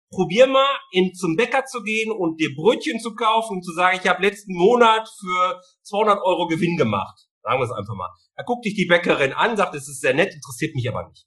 Probier 0.08 0.46
mal, 0.46 0.78
in, 0.92 1.12
zum 1.14 1.34
Bäcker 1.34 1.64
zu 1.64 1.82
gehen 1.82 2.12
und 2.12 2.40
dir 2.40 2.54
Brötchen 2.54 3.00
zu 3.00 3.14
kaufen 3.14 3.56
und 3.56 3.62
zu 3.64 3.72
sagen, 3.72 3.98
ich 4.00 4.08
habe 4.08 4.22
letzten 4.22 4.54
Monat 4.54 5.08
für 5.20 5.60
200 5.82 6.20
Euro 6.22 6.46
Gewinn 6.46 6.76
gemacht. 6.76 7.26
Sagen 7.42 7.60
wir 7.60 7.64
es 7.64 7.72
einfach 7.72 7.94
mal. 7.94 8.10
Da 8.36 8.44
guckt 8.44 8.64
dich 8.64 8.74
die 8.74 8.86
Bäckerin 8.86 9.32
an, 9.32 9.56
sagt, 9.56 9.74
es 9.74 9.88
ist 9.88 10.00
sehr 10.00 10.14
nett, 10.14 10.32
interessiert 10.32 10.74
mich 10.76 10.88
aber 10.88 11.08
nicht. 11.08 11.26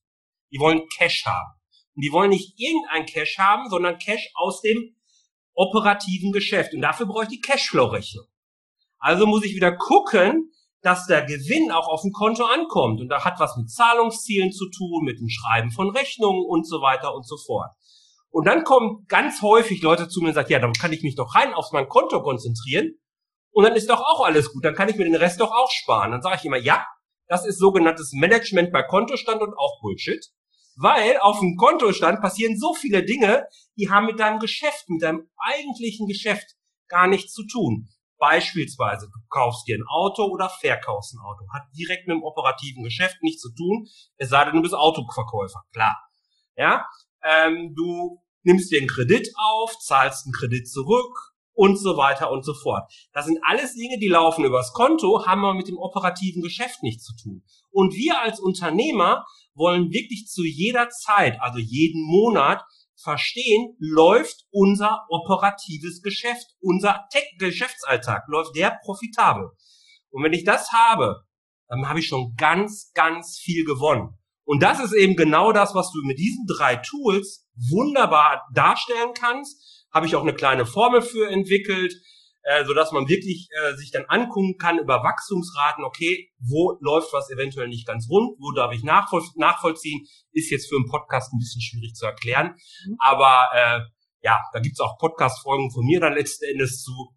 Die 0.52 0.60
wollen 0.60 0.88
Cash 0.98 1.26
haben. 1.26 1.60
Und 1.96 2.06
die 2.06 2.12
wollen 2.12 2.30
nicht 2.30 2.54
irgendein 2.58 3.06
Cash 3.06 3.38
haben, 3.38 3.70
sondern 3.70 3.98
Cash 3.98 4.32
aus 4.36 4.62
dem 4.62 4.96
operativen 5.54 6.32
Geschäft. 6.32 6.74
Und 6.74 6.82
dafür 6.82 7.06
brauche 7.06 7.24
ich 7.24 7.30
die 7.30 7.42
Cashflow-Rechnung. 7.42 8.26
Also 8.98 9.26
muss 9.26 9.44
ich 9.44 9.56
wieder 9.56 9.76
gucken, 9.76 10.52
dass 10.82 11.08
der 11.08 11.24
Gewinn 11.26 11.72
auch 11.72 11.88
auf 11.88 12.02
dem 12.02 12.12
Konto 12.12 12.46
ankommt. 12.46 13.02
Und 13.02 13.10
da 13.10 13.24
hat 13.26 13.40
was 13.40 13.58
mit 13.58 13.70
Zahlungszielen 13.70 14.52
zu 14.52 14.70
tun, 14.70 15.04
mit 15.04 15.20
dem 15.20 15.30
Schreiben 15.30 15.72
von 15.72 15.90
Rechnungen 15.90 16.46
und 16.46 16.68
so 16.68 16.82
weiter 16.82 17.14
und 17.14 17.28
so 17.28 17.38
fort. 17.38 17.72
Und 18.32 18.46
dann 18.46 18.64
kommen 18.64 19.06
ganz 19.08 19.42
häufig 19.42 19.82
Leute 19.82 20.08
zu 20.08 20.22
mir 20.22 20.30
und 20.30 20.34
sagen, 20.36 20.52
ja, 20.52 20.60
dann 20.60 20.74
kann 20.74 20.94
ich 20.94 21.04
mich 21.04 21.16
doch 21.16 21.36
rein 21.36 21.54
auf 21.54 21.72
mein 21.72 21.90
Konto 21.90 22.22
konzentrieren. 22.22 22.94
Und 23.52 23.64
dann 23.64 23.76
ist 23.76 23.90
doch 23.90 24.02
auch 24.02 24.24
alles 24.24 24.54
gut. 24.54 24.64
Dann 24.64 24.76
kann 24.76 24.90
ich 24.90 24.96
mir 24.96 25.06
den 25.06 25.16
Rest 25.16 25.42
doch 25.42 25.52
auch 25.52 25.72
sparen. 25.72 26.12
Dann 26.12 26.22
sage 26.22 26.38
ich 26.38 26.46
immer, 26.46 26.58
ja, 26.58 26.86
das 27.28 27.46
ist 27.46 27.58
sogenanntes 27.58 28.14
Management 28.14 28.72
bei 28.72 28.84
Kontostand 28.84 29.42
und 29.42 29.54
auch 29.58 29.82
Bullshit. 29.82 30.26
Weil 30.76 31.18
auf 31.18 31.40
dem 31.40 31.58
Kontostand 31.58 32.22
passieren 32.22 32.58
so 32.58 32.74
viele 32.74 33.04
Dinge, 33.04 33.46
die 33.78 33.90
haben 33.90 34.06
mit 34.06 34.20
deinem 34.20 34.40
Geschäft, 34.40 34.88
mit 34.88 35.02
deinem 35.02 35.30
eigentlichen 35.38 36.08
Geschäft 36.08 36.56
gar 36.88 37.08
nichts 37.08 37.34
zu 37.34 37.46
tun. 37.46 37.90
Beispielsweise, 38.20 39.08
du 39.08 39.20
kaufst 39.30 39.68
dir 39.68 39.78
ein 39.78 39.88
Auto 39.88 40.26
oder 40.26 40.50
verkaufst 40.50 41.14
ein 41.14 41.20
Auto. 41.20 41.46
Hat 41.54 41.64
direkt 41.74 42.08
mit 42.08 42.16
dem 42.16 42.24
operativen 42.24 42.84
Geschäft 42.84 43.18
nichts 43.22 43.42
zu 43.42 43.50
tun, 43.56 43.88
es 44.18 44.30
sei 44.30 44.46
denn, 44.46 44.56
du 44.56 44.62
bist 44.62 44.76
Autoverkäufer, 44.76 45.64
klar. 45.72 45.98
Ja, 46.56 46.86
ähm, 47.24 47.74
du 47.76 48.22
nimmst 48.44 48.72
dir 48.72 48.80
einen 48.80 48.90
Kredit 48.90 49.30
auf, 49.38 49.78
zahlst 49.80 50.26
einen 50.26 50.34
Kredit 50.34 50.70
zurück 50.70 51.16
und 51.54 51.78
so 51.78 51.98
weiter 51.98 52.32
und 52.32 52.46
so 52.46 52.54
fort. 52.54 52.90
Das 53.14 53.26
sind 53.26 53.40
alles 53.44 53.74
Dinge, 53.76 54.00
die 54.00 54.08
laufen 54.08 54.46
übers 54.46 54.74
Konto, 54.74 55.26
haben 55.26 55.44
aber 55.44 55.54
mit 55.54 55.68
dem 55.68 55.78
operativen 55.78 56.42
Geschäft 56.42 56.84
nichts 56.84 57.04
zu 57.04 57.14
tun. 57.22 57.44
Und 57.72 57.94
wir 57.96 58.22
als 58.22 58.40
Unternehmer 58.40 59.26
wollen 59.56 59.92
wirklich 59.92 60.28
zu 60.28 60.44
jeder 60.44 60.90
Zeit, 60.90 61.38
also 61.42 61.60
jeden 61.60 62.02
Monat, 62.06 62.64
verstehen, 63.04 63.76
läuft 63.80 64.46
unser 64.52 65.06
operatives 65.10 66.02
Geschäft, 66.02 66.46
unser 66.60 67.08
Tech 67.12 67.26
Geschäftsalltag, 67.38 68.24
läuft 68.28 68.56
der 68.56 68.80
profitabel. 68.84 69.50
Und 70.10 70.24
wenn 70.24 70.34
ich 70.34 70.44
das 70.44 70.72
habe, 70.72 71.24
dann 71.68 71.88
habe 71.88 72.00
ich 72.00 72.08
schon 72.08 72.34
ganz, 72.36 72.92
ganz 72.94 73.38
viel 73.38 73.64
gewonnen. 73.64 74.18
Und 74.44 74.64
das 74.64 74.80
ist 74.80 74.94
eben 74.94 75.16
genau 75.16 75.52
das, 75.52 75.76
was 75.76 75.92
du 75.92 76.00
mit 76.04 76.18
diesen 76.18 76.46
drei 76.48 76.78
Tools 76.78 77.48
wunderbar 77.70 78.42
darstellen 78.54 79.14
kannst. 79.14 79.86
Habe 79.94 80.08
ich 80.08 80.16
auch 80.16 80.24
eine 80.24 80.34
kleine 80.34 80.66
Formel 80.66 81.02
für 81.02 81.30
entwickelt, 81.30 81.94
äh, 82.50 82.66
so 82.66 82.74
dass 82.74 82.92
man 82.92 83.08
wirklich 83.08 83.48
äh, 83.52 83.76
sich 83.76 83.92
dann 83.92 84.06
angucken 84.08 84.58
kann 84.58 84.80
über 84.80 85.04
Wachstumsraten. 85.04 85.84
Okay, 85.84 86.32
wo 86.40 86.78
läuft 86.82 87.14
was 87.14 87.30
eventuell 87.30 87.68
nicht 87.68 87.86
ganz 87.86 88.10
rund? 88.10 88.38
Wo 88.40 88.52
darf 88.52 88.74
ich 88.74 88.84
nachvoll 88.84 89.24
nachvollziehen? 89.36 90.08
Ist 90.32 90.50
jetzt 90.50 90.68
für 90.68 90.76
einen 90.76 90.90
Podcast 90.90 91.32
ein 91.32 91.38
bisschen 91.38 91.62
schwierig 91.62 91.94
zu 91.94 92.08
erklären. 92.08 92.56
Mhm. 92.88 92.96
Aber 93.00 93.50
äh, 93.54 93.82
ja, 94.22 94.40
da 94.52 94.60
gibt's 94.60 94.80
auch 94.80 94.98
Podcast-Folgen 94.98 95.72
von 95.72 95.86
mir 95.86 96.00
dann 96.00 96.14
letzten 96.14 96.46
Endes 96.46 96.82
zu. 96.82 97.14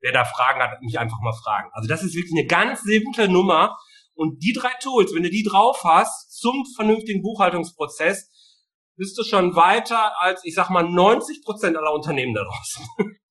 Wer 0.00 0.12
da 0.12 0.26
Fragen 0.26 0.60
hat, 0.60 0.82
mich 0.82 0.98
einfach 0.98 1.18
mal 1.22 1.32
fragen. 1.32 1.70
Also 1.72 1.88
das 1.88 2.02
ist 2.02 2.14
wirklich 2.14 2.34
eine 2.38 2.46
ganz 2.46 2.82
simple 2.82 3.26
Nummer 3.26 3.74
und 4.14 4.42
die 4.42 4.52
drei 4.52 4.72
Tools, 4.82 5.14
wenn 5.14 5.22
du 5.22 5.30
die 5.30 5.44
drauf 5.44 5.82
hast, 5.82 6.38
zum 6.38 6.64
vernünftigen 6.76 7.22
Buchhaltungsprozess, 7.22 8.30
bist 8.96 9.18
du 9.18 9.24
schon 9.24 9.56
weiter 9.56 10.20
als, 10.20 10.44
ich 10.44 10.54
sag 10.54 10.68
mal, 10.68 10.84
90 10.84 11.42
Prozent 11.42 11.76
aller 11.76 11.92
Unternehmen 11.92 12.34
da 12.34 12.44
draußen. 12.44 12.86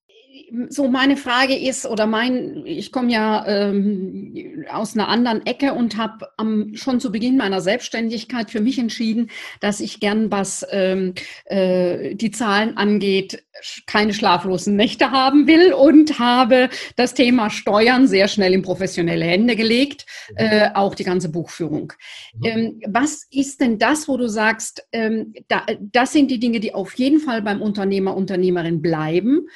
so 0.70 0.88
meine 0.88 1.18
Frage 1.18 1.56
ist, 1.56 1.86
oder 1.86 2.08
mein, 2.08 2.64
ich 2.66 2.92
komme 2.92 3.12
ja 3.12 3.46
ähm, 3.48 4.66
aus 4.72 4.96
einer 4.96 5.08
anderen 5.08 5.46
Ecke 5.46 5.74
und 5.74 5.98
habe 5.98 6.28
schon 6.74 7.00
zu 7.00 7.12
Beginn 7.12 7.38
meiner 7.38 7.62
Selbstständigkeit 7.62 8.50
für 8.50 8.62
mich 8.62 8.80
entschieden, 8.80 9.30
dass 9.62 9.80
ich 9.80 10.00
gern, 10.00 10.32
was 10.32 10.66
ähm, 10.72 11.14
äh, 11.46 12.16
die 12.16 12.32
Zahlen 12.32 12.78
angeht, 12.78 13.44
keine 13.86 14.14
schlaflosen 14.14 14.76
Nächte 14.76 15.12
haben 15.12 15.48
will 15.48 15.74
und 15.74 16.20
habe 16.20 16.70
das 16.96 17.14
Thema 17.14 17.50
Steuern 17.50 18.08
sehr 18.08 18.28
schnell 18.28 18.54
in 18.54 18.64
professionelle 18.64 19.26
Hände 19.26 19.56
gelegt, 19.56 20.06
mhm. 20.32 20.38
äh, 20.38 20.70
auch 20.74 20.96
die 20.96 21.04
ganze 21.04 21.30
Buchführung. 21.30 21.94
Mhm. 22.36 22.44
Ähm, 22.44 22.82
was 22.88 23.28
ist 23.32 23.62
denn 23.62 23.78
das, 23.78 24.08
wo 24.08 24.18
du 24.18 24.28
sagst, 24.28 24.88
ähm, 24.92 25.34
da, 25.48 25.66
das 25.80 26.14
sind 26.14 26.32
die 26.32 26.40
Dinge, 26.40 26.60
die 26.60 26.74
auf 26.74 26.94
jeden 26.96 27.20
Fall 27.20 27.42
beim 27.42 27.62
Unternehmer, 27.62 28.16
Unternehmerin 28.16 28.82
bleiben? 28.82 29.48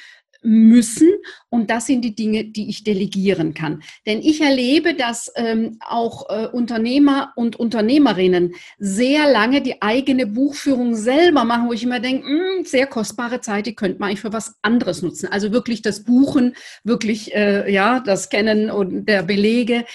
Müssen. 0.47 1.09
Und 1.49 1.69
das 1.69 1.87
sind 1.87 2.01
die 2.01 2.15
Dinge, 2.15 2.45
die 2.45 2.69
ich 2.69 2.85
delegieren 2.85 3.53
kann. 3.53 3.83
Denn 4.05 4.21
ich 4.21 4.39
erlebe, 4.39 4.93
dass 4.95 5.29
ähm, 5.35 5.77
auch 5.85 6.29
äh, 6.29 6.47
Unternehmer 6.47 7.33
und 7.35 7.57
Unternehmerinnen 7.57 8.55
sehr 8.79 9.29
lange 9.29 9.61
die 9.61 9.81
eigene 9.81 10.25
Buchführung 10.25 10.95
selber 10.95 11.43
machen, 11.43 11.67
wo 11.67 11.73
ich 11.73 11.83
immer 11.83 11.99
denke, 11.99 12.27
mh, 12.27 12.57
hm, 12.57 12.65
sehr 12.65 12.87
kostbare 12.87 13.41
Zeit, 13.41 13.65
die 13.65 13.75
könnte 13.75 13.99
man 13.99 14.09
eigentlich 14.09 14.21
für 14.21 14.31
was 14.31 14.55
anderes 14.61 15.01
nutzen. 15.01 15.27
Also 15.27 15.51
wirklich 15.51 15.81
das 15.81 16.05
Buchen, 16.05 16.55
wirklich 16.83 17.33
äh, 17.35 17.71
ja 17.71 17.99
das 17.99 18.29
Kennen 18.29 18.71
und 18.71 19.05
der 19.05 19.23
Belege. 19.23 19.85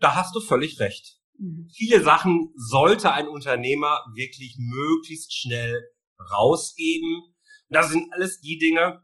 Da 0.00 0.14
hast 0.14 0.34
du 0.36 0.40
völlig 0.40 0.80
recht. 0.80 1.16
Mhm. 1.38 1.70
Viele 1.74 2.02
Sachen 2.02 2.52
sollte 2.56 3.12
ein 3.12 3.26
Unternehmer 3.26 4.00
wirklich 4.14 4.56
möglichst 4.58 5.34
schnell 5.34 5.82
rausgeben. 6.30 7.22
Das 7.70 7.90
sind 7.90 8.12
alles 8.12 8.40
die 8.40 8.58
Dinge, 8.58 9.03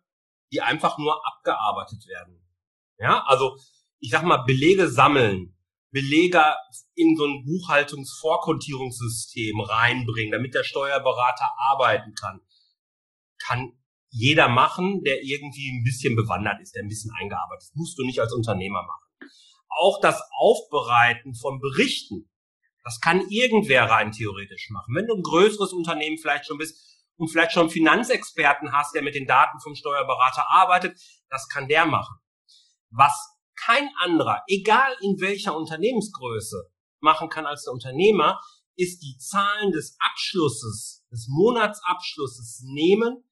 die 0.53 0.61
einfach 0.61 0.99
nur 0.99 1.27
abgearbeitet 1.27 2.07
werden. 2.07 2.47
Ja, 2.99 3.25
also 3.27 3.57
ich 3.99 4.11
sag 4.11 4.25
mal, 4.25 4.45
Belege 4.45 4.89
sammeln, 4.89 5.57
Belege 5.91 6.45
in 6.95 7.17
so 7.17 7.27
ein 7.27 7.45
Buchhaltungsvorkontierungssystem 7.45 9.61
reinbringen, 9.61 10.33
damit 10.33 10.55
der 10.55 10.65
Steuerberater 10.65 11.51
arbeiten 11.71 12.15
kann, 12.15 12.41
kann 13.39 13.73
jeder 14.11 14.49
machen, 14.49 15.03
der 15.05 15.23
irgendwie 15.23 15.71
ein 15.71 15.85
bisschen 15.85 16.17
bewandert 16.17 16.61
ist, 16.61 16.75
der 16.75 16.83
ein 16.83 16.89
bisschen 16.89 17.13
eingearbeitet 17.19 17.63
ist. 17.63 17.77
Musst 17.77 17.99
du 17.99 18.05
nicht 18.05 18.21
als 18.21 18.33
Unternehmer 18.33 18.83
machen. 18.83 19.05
Auch 19.69 20.01
das 20.01 20.21
Aufbereiten 20.37 21.35
von 21.35 21.61
Berichten, 21.61 22.29
das 22.83 23.01
kann 23.01 23.29
irgendwer 23.29 23.85
rein 23.85 24.11
theoretisch 24.11 24.71
machen. 24.71 24.95
Wenn 24.95 25.07
du 25.07 25.15
ein 25.15 25.23
größeres 25.23 25.73
Unternehmen 25.73 26.19
vielleicht 26.19 26.47
schon 26.47 26.59
bist, 26.59 26.90
und 27.21 27.29
vielleicht 27.29 27.53
schon 27.53 27.69
Finanzexperten 27.69 28.73
hast, 28.73 28.95
der 28.95 29.03
mit 29.03 29.15
den 29.15 29.27
Daten 29.27 29.61
vom 29.61 29.75
Steuerberater 29.75 30.51
arbeitet, 30.51 30.99
das 31.29 31.49
kann 31.49 31.69
der 31.69 31.85
machen. 31.85 32.17
Was 32.89 33.37
kein 33.63 33.91
anderer, 33.99 34.43
egal 34.49 34.97
in 35.03 35.21
welcher 35.21 35.55
Unternehmensgröße, 35.55 36.73
machen 37.01 37.29
kann 37.29 37.45
als 37.45 37.65
der 37.65 37.75
Unternehmer, 37.75 38.41
ist 38.75 39.03
die 39.03 39.19
Zahlen 39.19 39.71
des 39.71 39.99
Abschlusses, 40.01 41.05
des 41.13 41.27
Monatsabschlusses 41.29 42.63
nehmen, 42.65 43.23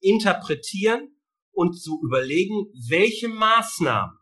interpretieren 0.00 1.18
und 1.50 1.72
zu 1.72 2.02
überlegen, 2.04 2.66
welche 2.86 3.28
Maßnahmen 3.28 4.18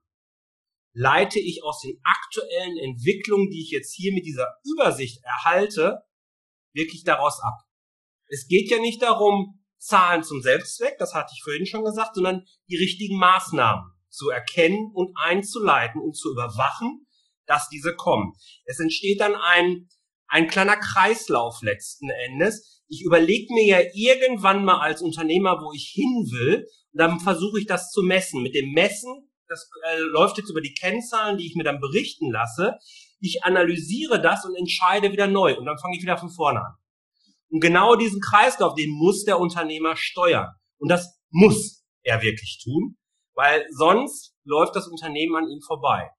leite 0.92 1.40
ich 1.40 1.64
aus 1.64 1.80
den 1.80 2.00
aktuellen 2.04 2.78
Entwicklungen, 2.78 3.50
die 3.50 3.62
ich 3.62 3.70
jetzt 3.72 3.92
hier 3.92 4.14
mit 4.14 4.24
dieser 4.24 4.54
Übersicht 4.64 5.20
erhalte, 5.24 6.04
wirklich 6.72 7.02
daraus 7.02 7.40
ab. 7.40 7.65
Es 8.28 8.46
geht 8.48 8.70
ja 8.70 8.78
nicht 8.78 9.02
darum, 9.02 9.60
Zahlen 9.78 10.22
zum 10.22 10.42
Selbstzweck, 10.42 10.96
das 10.98 11.14
hatte 11.14 11.32
ich 11.34 11.42
vorhin 11.42 11.66
schon 11.66 11.84
gesagt, 11.84 12.14
sondern 12.14 12.44
die 12.68 12.76
richtigen 12.76 13.18
Maßnahmen 13.18 13.84
zu 14.08 14.30
erkennen 14.30 14.90
und 14.94 15.14
einzuleiten 15.22 16.00
und 16.00 16.16
zu 16.16 16.32
überwachen, 16.32 17.06
dass 17.46 17.68
diese 17.68 17.94
kommen. 17.94 18.32
Es 18.64 18.80
entsteht 18.80 19.20
dann 19.20 19.34
ein, 19.34 19.88
ein 20.26 20.48
kleiner 20.48 20.76
Kreislauf 20.76 21.62
letzten 21.62 22.10
Endes. 22.10 22.82
Ich 22.88 23.02
überlege 23.04 23.52
mir 23.54 23.64
ja 23.64 23.80
irgendwann 23.94 24.64
mal 24.64 24.80
als 24.80 25.02
Unternehmer, 25.02 25.60
wo 25.60 25.72
ich 25.72 25.92
hin 25.94 26.28
will, 26.32 26.66
und 26.92 27.00
dann 27.00 27.20
versuche 27.20 27.60
ich 27.60 27.66
das 27.66 27.90
zu 27.90 28.02
messen. 28.02 28.42
Mit 28.42 28.54
dem 28.54 28.72
Messen, 28.72 29.30
das 29.48 29.68
äh, 29.84 29.98
läuft 29.98 30.38
jetzt 30.38 30.50
über 30.50 30.60
die 30.60 30.74
Kennzahlen, 30.74 31.36
die 31.36 31.46
ich 31.46 31.54
mir 31.54 31.64
dann 31.64 31.80
berichten 31.80 32.30
lasse. 32.32 32.76
Ich 33.20 33.44
analysiere 33.44 34.20
das 34.20 34.44
und 34.44 34.56
entscheide 34.56 35.12
wieder 35.12 35.26
neu 35.26 35.56
und 35.56 35.66
dann 35.66 35.78
fange 35.78 35.96
ich 35.96 36.02
wieder 36.02 36.18
von 36.18 36.30
vorne 36.30 36.60
an. 36.60 36.74
Und 37.50 37.60
genau 37.60 37.96
diesen 37.96 38.20
Kreislauf, 38.20 38.74
den 38.74 38.90
muss 38.90 39.24
der 39.24 39.38
Unternehmer 39.38 39.96
steuern. 39.96 40.48
Und 40.78 40.88
das 40.90 41.18
muss 41.30 41.84
er 42.02 42.22
wirklich 42.22 42.60
tun, 42.62 42.96
weil 43.34 43.66
sonst 43.70 44.34
läuft 44.44 44.76
das 44.76 44.88
Unternehmen 44.88 45.36
an 45.36 45.48
ihm 45.48 45.60
vorbei. 45.60 46.10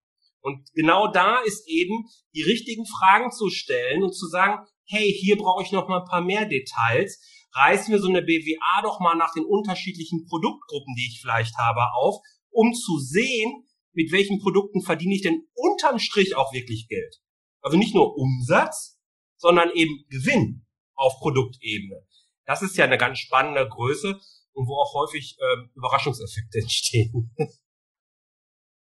Und 0.41 0.69
genau 0.73 1.11
da 1.11 1.39
ist 1.41 1.67
eben 1.67 2.05
die 2.33 2.43
richtigen 2.43 2.85
Fragen 2.85 3.31
zu 3.31 3.49
stellen 3.49 4.03
und 4.03 4.13
zu 4.13 4.27
sagen, 4.27 4.65
hey, 4.85 5.11
hier 5.11 5.37
brauche 5.37 5.63
ich 5.63 5.71
noch 5.71 5.87
mal 5.87 5.99
ein 5.99 6.07
paar 6.07 6.21
mehr 6.21 6.45
Details. 6.45 7.19
Reißen 7.53 7.91
wir 7.91 7.99
so 7.99 8.07
eine 8.07 8.21
BWA 8.21 8.81
doch 8.81 8.99
mal 8.99 9.15
nach 9.15 9.33
den 9.33 9.45
unterschiedlichen 9.45 10.25
Produktgruppen, 10.27 10.95
die 10.95 11.07
ich 11.07 11.19
vielleicht 11.21 11.57
habe, 11.57 11.81
auf, 11.95 12.21
um 12.49 12.73
zu 12.73 12.99
sehen, 12.99 13.65
mit 13.93 14.11
welchen 14.11 14.39
Produkten 14.39 14.81
verdiene 14.81 15.15
ich 15.15 15.21
denn 15.21 15.47
unterm 15.53 15.99
Strich 15.99 16.35
auch 16.35 16.53
wirklich 16.53 16.87
Geld. 16.87 17.17
Also 17.61 17.77
nicht 17.77 17.95
nur 17.95 18.15
Umsatz, 18.15 18.99
sondern 19.37 19.71
eben 19.73 20.05
Gewinn 20.09 20.66
auf 20.97 21.19
Produktebene. 21.19 22.03
Das 22.45 22.61
ist 22.61 22.77
ja 22.77 22.85
eine 22.85 22.97
ganz 22.97 23.19
spannende 23.19 23.67
Größe 23.67 24.19
und 24.53 24.67
wo 24.67 24.75
auch 24.75 24.93
häufig 24.93 25.37
äh, 25.39 25.67
Überraschungseffekte 25.75 26.59
entstehen. 26.61 27.31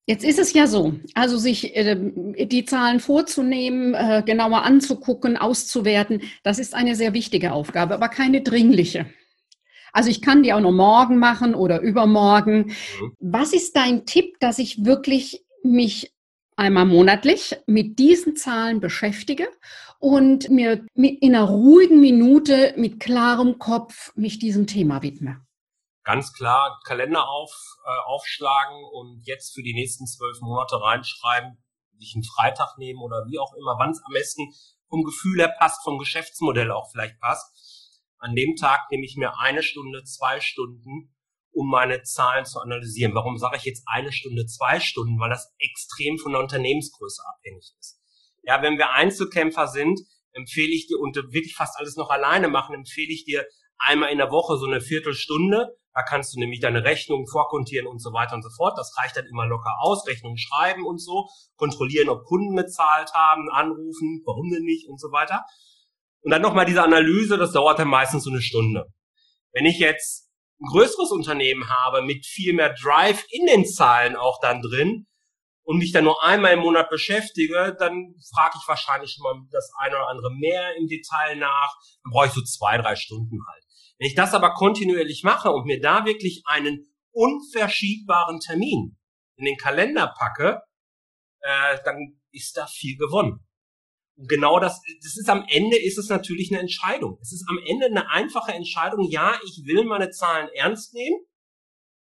Jetzt 0.06 0.24
ist 0.24 0.38
es 0.38 0.52
ja 0.52 0.66
so, 0.66 0.94
also 1.14 1.38
sich 1.38 1.74
äh, 1.74 1.96
die 2.46 2.64
Zahlen 2.66 3.00
vorzunehmen, 3.00 3.94
äh, 3.94 4.22
genauer 4.24 4.62
anzugucken, 4.62 5.36
auszuwerten, 5.38 6.22
das 6.42 6.58
ist 6.58 6.74
eine 6.74 6.94
sehr 6.94 7.14
wichtige 7.14 7.52
Aufgabe, 7.52 7.94
aber 7.94 8.08
keine 8.08 8.42
dringliche. 8.42 9.06
Also 9.92 10.10
ich 10.10 10.20
kann 10.20 10.42
die 10.42 10.52
auch 10.52 10.60
noch 10.60 10.72
morgen 10.72 11.18
machen 11.18 11.54
oder 11.54 11.80
übermorgen. 11.80 12.66
Mhm. 13.00 13.12
Was 13.20 13.52
ist 13.52 13.76
dein 13.76 14.04
Tipp, 14.04 14.38
dass 14.40 14.58
ich 14.58 14.84
wirklich 14.84 15.44
mich 15.62 16.12
einmal 16.56 16.84
monatlich 16.84 17.56
mit 17.66 17.98
diesen 17.98 18.36
Zahlen 18.36 18.80
beschäftige 18.80 19.48
und 20.04 20.50
mir 20.50 20.84
in 20.94 21.34
einer 21.34 21.48
ruhigen 21.48 22.00
Minute 22.00 22.74
mit 22.76 23.00
klarem 23.00 23.58
Kopf 23.58 24.12
mich 24.14 24.38
diesem 24.38 24.66
Thema 24.66 25.02
widme? 25.02 25.44
ganz 26.04 26.32
klar 26.32 26.80
Kalender 26.84 27.28
auf, 27.28 27.50
äh, 27.84 28.00
aufschlagen 28.04 28.76
und 28.92 29.26
jetzt 29.26 29.54
für 29.54 29.62
die 29.62 29.74
nächsten 29.74 30.06
zwölf 30.06 30.40
Monate 30.40 30.80
reinschreiben, 30.80 31.64
sich 31.98 32.14
einen 32.14 32.24
Freitag 32.24 32.78
nehmen 32.78 33.00
oder 33.00 33.24
wie 33.26 33.38
auch 33.38 33.54
immer, 33.54 33.76
wann 33.78 33.90
es 33.90 34.02
am 34.04 34.12
besten 34.12 34.52
vom 34.88 35.02
Gefühl 35.02 35.40
her 35.40 35.54
passt, 35.58 35.82
vom 35.82 35.98
Geschäftsmodell 35.98 36.70
auch 36.70 36.90
vielleicht 36.90 37.18
passt. 37.20 38.02
An 38.18 38.34
dem 38.34 38.54
Tag 38.56 38.90
nehme 38.90 39.04
ich 39.04 39.16
mir 39.16 39.38
eine 39.38 39.62
Stunde, 39.62 40.04
zwei 40.04 40.40
Stunden, 40.40 41.14
um 41.50 41.68
meine 41.68 42.02
Zahlen 42.02 42.44
zu 42.44 42.60
analysieren. 42.60 43.14
Warum 43.14 43.38
sage 43.38 43.56
ich 43.56 43.64
jetzt 43.64 43.84
eine 43.86 44.12
Stunde, 44.12 44.46
zwei 44.46 44.80
Stunden? 44.80 45.18
Weil 45.20 45.30
das 45.30 45.52
extrem 45.58 46.18
von 46.18 46.32
der 46.32 46.40
Unternehmensgröße 46.40 47.22
abhängig 47.26 47.72
ist. 47.78 48.00
Ja, 48.46 48.62
wenn 48.62 48.78
wir 48.78 48.90
Einzelkämpfer 48.92 49.66
sind, 49.68 50.00
empfehle 50.32 50.72
ich 50.72 50.86
dir 50.86 50.98
und 50.98 51.16
wirklich 51.16 51.54
fast 51.54 51.78
alles 51.78 51.96
noch 51.96 52.10
alleine 52.10 52.48
machen, 52.48 52.74
empfehle 52.74 53.12
ich 53.12 53.24
dir 53.24 53.46
einmal 53.78 54.10
in 54.10 54.18
der 54.18 54.30
Woche 54.30 54.56
so 54.56 54.66
eine 54.66 54.80
Viertelstunde, 54.80 55.76
da 55.94 56.02
kannst 56.02 56.34
du 56.34 56.40
nämlich 56.40 56.58
deine 56.58 56.82
Rechnungen 56.82 57.26
vorkontieren 57.28 57.86
und 57.86 58.02
so 58.02 58.12
weiter 58.12 58.34
und 58.34 58.42
so 58.42 58.50
fort. 58.50 58.76
Das 58.76 58.96
reicht 58.98 59.16
dann 59.16 59.26
immer 59.26 59.46
locker 59.46 59.76
aus. 59.80 60.08
Rechnungen 60.08 60.36
schreiben 60.36 60.84
und 60.84 60.98
so. 60.98 61.28
Kontrollieren, 61.56 62.08
ob 62.08 62.24
Kunden 62.24 62.56
bezahlt 62.56 63.12
haben, 63.14 63.48
anrufen, 63.48 64.22
warum 64.26 64.50
denn 64.50 64.64
nicht 64.64 64.88
und 64.88 65.00
so 65.00 65.12
weiter. 65.12 65.44
Und 66.22 66.32
dann 66.32 66.42
nochmal 66.42 66.66
diese 66.66 66.82
Analyse, 66.82 67.38
das 67.38 67.52
dauert 67.52 67.78
dann 67.78 67.86
meistens 67.86 68.24
so 68.24 68.30
eine 68.30 68.42
Stunde. 68.42 68.86
Wenn 69.52 69.66
ich 69.66 69.78
jetzt 69.78 70.32
ein 70.60 70.66
größeres 70.72 71.12
Unternehmen 71.12 71.68
habe 71.68 72.02
mit 72.02 72.26
viel 72.26 72.54
mehr 72.54 72.74
Drive 72.74 73.24
in 73.30 73.46
den 73.46 73.64
Zahlen 73.64 74.16
auch 74.16 74.40
dann 74.40 74.62
drin 74.62 75.06
und 75.64 75.78
mich 75.78 75.92
dann 75.92 76.04
nur 76.04 76.22
einmal 76.22 76.52
im 76.52 76.60
Monat 76.60 76.90
beschäftige, 76.90 77.74
dann 77.78 78.14
frage 78.34 78.58
ich 78.60 78.68
wahrscheinlich 78.68 79.12
schon 79.12 79.22
mal 79.22 79.46
das 79.50 79.70
eine 79.78 79.96
oder 79.96 80.08
andere 80.08 80.30
mehr 80.34 80.76
im 80.76 80.86
Detail 80.86 81.36
nach. 81.36 81.74
Dann 82.04 82.12
brauche 82.12 82.26
ich 82.26 82.32
so 82.32 82.42
zwei, 82.42 82.76
drei 82.78 82.96
Stunden 82.96 83.38
halt. 83.48 83.64
Wenn 83.98 84.08
ich 84.08 84.14
das 84.14 84.34
aber 84.34 84.52
kontinuierlich 84.54 85.22
mache 85.24 85.50
und 85.50 85.64
mir 85.66 85.80
da 85.80 86.04
wirklich 86.04 86.42
einen 86.44 86.86
unverschiebbaren 87.12 88.40
Termin 88.40 88.98
in 89.36 89.44
den 89.46 89.56
Kalender 89.56 90.12
packe, 90.18 90.60
äh, 91.40 91.78
dann 91.84 92.20
ist 92.32 92.56
da 92.56 92.66
viel 92.66 92.96
gewonnen. 92.96 93.40
Und 94.16 94.28
genau 94.28 94.60
das, 94.60 94.80
das 95.02 95.16
ist 95.16 95.28
am 95.28 95.44
Ende 95.48 95.76
ist 95.76 95.98
es 95.98 96.08
natürlich 96.08 96.50
eine 96.52 96.60
Entscheidung. 96.60 97.18
Es 97.20 97.32
ist 97.32 97.46
am 97.48 97.58
Ende 97.66 97.86
eine 97.86 98.10
einfache 98.10 98.52
Entscheidung. 98.52 99.08
Ja, 99.10 99.38
ich 99.44 99.62
will 99.64 99.84
meine 99.84 100.10
Zahlen 100.10 100.48
ernst 100.54 100.94
nehmen. 100.94 101.18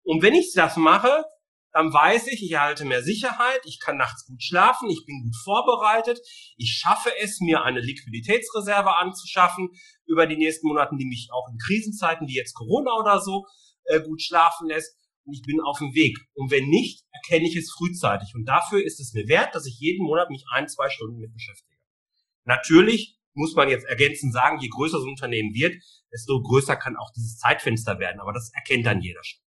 Und 0.02 0.22
wenn 0.22 0.34
ich 0.34 0.52
das 0.54 0.76
mache, 0.76 1.24
dann 1.74 1.92
weiß 1.92 2.28
ich, 2.28 2.40
ich 2.40 2.52
erhalte 2.52 2.84
mehr 2.84 3.02
Sicherheit, 3.02 3.60
ich 3.64 3.80
kann 3.80 3.96
nachts 3.96 4.24
gut 4.26 4.40
schlafen, 4.40 4.88
ich 4.90 5.04
bin 5.06 5.22
gut 5.24 5.34
vorbereitet, 5.42 6.20
ich 6.56 6.70
schaffe 6.80 7.10
es, 7.20 7.40
mir 7.40 7.64
eine 7.64 7.80
Liquiditätsreserve 7.80 8.96
anzuschaffen 8.96 9.70
über 10.06 10.28
die 10.28 10.36
nächsten 10.36 10.68
Monaten, 10.68 10.98
die 10.98 11.04
mich 11.04 11.30
auch 11.32 11.48
in 11.50 11.58
Krisenzeiten 11.58 12.28
wie 12.28 12.36
jetzt 12.36 12.54
Corona 12.54 12.92
oder 12.96 13.20
so 13.20 13.44
äh, 13.86 14.00
gut 14.00 14.22
schlafen 14.22 14.68
lässt. 14.68 14.96
Und 15.24 15.34
ich 15.34 15.42
bin 15.42 15.60
auf 15.60 15.78
dem 15.78 15.92
Weg. 15.94 16.16
Und 16.34 16.52
wenn 16.52 16.68
nicht, 16.68 17.02
erkenne 17.10 17.48
ich 17.48 17.56
es 17.56 17.72
frühzeitig. 17.76 18.34
Und 18.36 18.44
dafür 18.44 18.84
ist 18.84 19.00
es 19.00 19.12
mir 19.12 19.26
wert, 19.26 19.54
dass 19.54 19.66
ich 19.66 19.76
jeden 19.80 20.06
Monat 20.06 20.30
mich 20.30 20.44
ein, 20.52 20.68
zwei 20.68 20.88
Stunden 20.90 21.18
mit 21.18 21.32
beschäftige. 21.32 21.80
Natürlich 22.44 23.18
muss 23.32 23.56
man 23.56 23.68
jetzt 23.68 23.86
ergänzend 23.86 24.32
sagen, 24.32 24.60
je 24.60 24.68
größer 24.68 24.98
so 24.98 25.06
ein 25.06 25.10
Unternehmen 25.10 25.52
wird, 25.54 25.74
desto 26.12 26.40
größer 26.40 26.76
kann 26.76 26.96
auch 26.96 27.10
dieses 27.16 27.38
Zeitfenster 27.38 27.98
werden. 27.98 28.20
Aber 28.20 28.32
das 28.32 28.52
erkennt 28.54 28.86
dann 28.86 29.00
jeder 29.00 29.24
schon. 29.24 29.43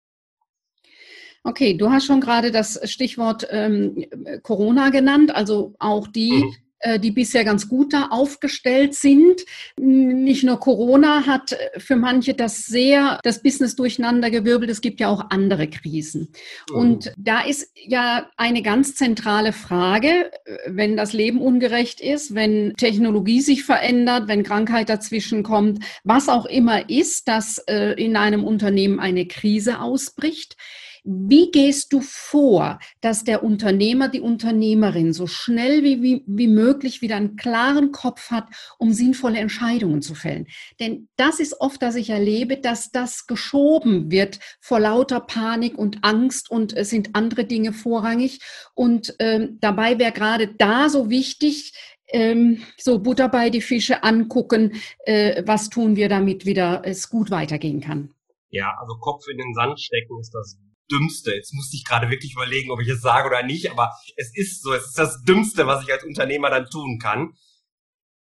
Okay, 1.45 1.75
du 1.75 1.91
hast 1.91 2.05
schon 2.05 2.21
gerade 2.21 2.51
das 2.51 2.79
Stichwort 2.91 3.47
ähm, 3.51 4.05
Corona 4.41 4.89
genannt, 4.89 5.33
also 5.33 5.75
auch 5.77 6.07
die, 6.07 6.31
mhm. 6.31 6.55
äh, 6.79 6.99
die 6.99 7.11
bisher 7.11 7.45
ganz 7.45 7.69
gut 7.69 7.93
da 7.93 8.07
aufgestellt 8.09 8.95
sind. 8.95 9.41
Nicht 9.77 10.43
nur 10.43 10.59
Corona 10.59 11.27
hat 11.27 11.55
für 11.77 11.97
manche 11.97 12.33
das 12.33 12.65
sehr, 12.65 13.19
das 13.21 13.43
Business 13.43 13.75
durcheinander 13.75 14.31
gewirbelt, 14.31 14.71
es 14.71 14.81
gibt 14.81 14.99
ja 14.99 15.07
auch 15.07 15.29
andere 15.29 15.69
Krisen. 15.69 16.29
Mhm. 16.71 16.75
Und 16.75 17.13
da 17.15 17.41
ist 17.41 17.71
ja 17.75 18.27
eine 18.37 18.63
ganz 18.63 18.95
zentrale 18.95 19.53
Frage, 19.53 20.31
wenn 20.65 20.97
das 20.97 21.13
Leben 21.13 21.39
ungerecht 21.39 22.01
ist, 22.01 22.33
wenn 22.33 22.73
Technologie 22.75 23.41
sich 23.41 23.63
verändert, 23.63 24.27
wenn 24.27 24.41
Krankheit 24.41 24.89
dazwischen 24.89 25.43
kommt, 25.43 25.85
was 26.03 26.27
auch 26.27 26.47
immer 26.47 26.89
ist, 26.89 27.27
dass 27.27 27.59
äh, 27.67 27.91
in 28.03 28.17
einem 28.17 28.43
Unternehmen 28.43 28.99
eine 28.99 29.27
Krise 29.27 29.79
ausbricht 29.79 30.57
wie 31.05 31.51
gehst 31.51 31.93
du 31.93 32.01
vor, 32.01 32.79
dass 32.99 33.23
der 33.23 33.43
Unternehmer, 33.43 34.09
die 34.09 34.21
Unternehmerin 34.21 35.13
so 35.13 35.27
schnell 35.27 35.83
wie, 35.83 36.01
wie, 36.01 36.23
wie 36.25 36.47
möglich 36.47 37.01
wieder 37.03 37.15
einen 37.15 37.35
klaren 37.35 37.91
Kopf 37.91 38.31
hat, 38.31 38.47
um 38.79 38.91
sinnvolle 38.91 39.37
Entscheidungen 39.37 40.01
zu 40.01 40.15
fällen? 40.15 40.47
Denn 40.79 41.07
das 41.15 41.39
ist 41.39 41.61
oft, 41.61 41.81
dass 41.83 41.95
ich 41.95 42.09
erlebe, 42.09 42.57
dass 42.57 42.89
das 42.91 43.27
geschoben 43.27 44.09
wird 44.09 44.39
vor 44.59 44.79
lauter 44.79 45.19
Panik 45.19 45.77
und 45.77 46.03
Angst 46.03 46.49
und 46.49 46.73
es 46.73 46.89
sind 46.89 47.11
andere 47.13 47.45
Dinge 47.45 47.71
vorrangig. 47.71 48.39
Und 48.73 49.15
ähm, 49.19 49.59
dabei 49.61 49.99
wäre 49.99 50.11
gerade 50.11 50.47
da 50.47 50.89
so 50.89 51.11
wichtig, 51.11 51.73
ähm, 52.07 52.63
so 52.77 52.99
Butter 52.99 53.29
bei 53.29 53.51
die 53.51 53.61
Fische 53.61 54.03
angucken, 54.03 54.73
äh, 55.05 55.43
was 55.45 55.69
tun 55.69 55.95
wir, 55.95 56.09
damit 56.09 56.47
wieder 56.47 56.81
es 56.83 57.09
gut 57.09 57.29
weitergehen 57.29 57.81
kann. 57.81 58.09
Ja, 58.49 58.73
also 58.79 58.95
Kopf 58.95 59.27
in 59.27 59.37
den 59.37 59.53
Sand 59.53 59.79
stecken 59.79 60.19
ist 60.19 60.33
das 60.33 60.57
Dümmste. 60.91 61.33
Jetzt 61.33 61.53
musste 61.53 61.75
ich 61.75 61.85
gerade 61.85 62.09
wirklich 62.09 62.33
überlegen, 62.33 62.71
ob 62.71 62.79
ich 62.81 62.87
es 62.87 63.01
sage 63.01 63.27
oder 63.27 63.43
nicht, 63.43 63.71
aber 63.71 63.93
es 64.15 64.35
ist 64.35 64.61
so, 64.61 64.73
es 64.73 64.85
ist 64.85 64.97
das 64.97 65.23
Dümmste, 65.23 65.67
was 65.67 65.83
ich 65.83 65.91
als 65.91 66.03
Unternehmer 66.03 66.49
dann 66.49 66.69
tun 66.69 66.99
kann. 66.99 67.35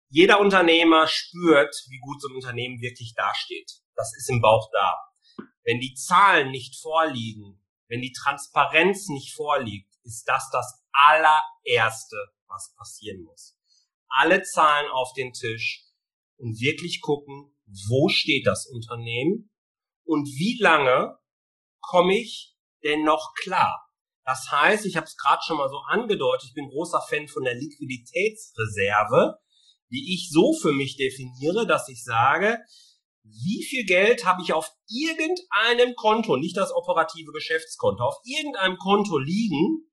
Jeder 0.09 0.41
Unternehmer 0.41 1.09
spürt, 1.09 1.75
wie 1.89 1.99
gut 1.99 2.21
so 2.21 2.29
ein 2.29 2.37
Unternehmen 2.37 2.81
wirklich 2.81 3.15
dasteht. 3.15 3.81
Das 3.95 4.15
ist 4.17 4.31
im 4.31 4.41
Bauch 4.41 4.71
da. 4.73 4.95
Wenn 5.65 5.81
die 5.81 5.95
Zahlen 5.95 6.51
nicht 6.51 6.81
vorliegen, 6.81 7.61
wenn 7.89 8.03
die 8.03 8.13
Transparenz 8.13 9.09
nicht 9.09 9.35
vorliegt, 9.35 9.93
ist 10.05 10.25
das 10.29 10.49
das 10.51 10.85
allererste, 10.93 12.17
was 12.47 12.73
passieren 12.77 13.23
muss. 13.23 13.59
Alle 14.09 14.43
Zahlen 14.43 14.89
auf 14.91 15.13
den 15.15 15.33
Tisch 15.33 15.85
und 16.37 16.61
wirklich 16.61 17.01
gucken, 17.01 17.57
wo 17.89 18.09
steht 18.09 18.47
das 18.47 18.67
Unternehmen 18.67 19.51
und 20.05 20.27
wie 20.27 20.57
lange 20.61 21.19
komme 21.89 22.19
ich 22.19 22.55
denn 22.85 23.05
noch 23.05 23.33
klar? 23.35 23.83
Das 24.25 24.51
heißt, 24.51 24.87
ich 24.87 24.97
habe 24.97 25.07
es 25.07 25.17
gerade 25.17 25.43
schon 25.47 25.57
mal 25.57 25.69
so 25.69 25.79
angedeutet, 25.79 26.49
ich 26.49 26.55
bin 26.55 26.69
großer 26.69 27.01
Fan 27.09 27.29
von 27.29 27.45
der 27.45 27.55
Liquiditätsreserve, 27.55 29.39
die 29.91 30.15
ich 30.15 30.31
so 30.33 30.53
für 30.53 30.73
mich 30.73 30.97
definiere, 30.97 31.67
dass 31.67 31.89
ich 31.89 32.03
sage, 32.03 32.59
wie 33.23 33.65
viel 33.65 33.85
Geld 33.85 34.25
habe 34.25 34.43
ich 34.43 34.53
auf 34.53 34.71
irgendeinem 34.89 35.95
Konto, 35.95 36.37
nicht 36.37 36.57
das 36.57 36.73
operative 36.73 37.33
Geschäftskonto, 37.33 38.03
auf 38.03 38.19
irgendeinem 38.25 38.79
Konto 38.79 39.19
liegen 39.19 39.89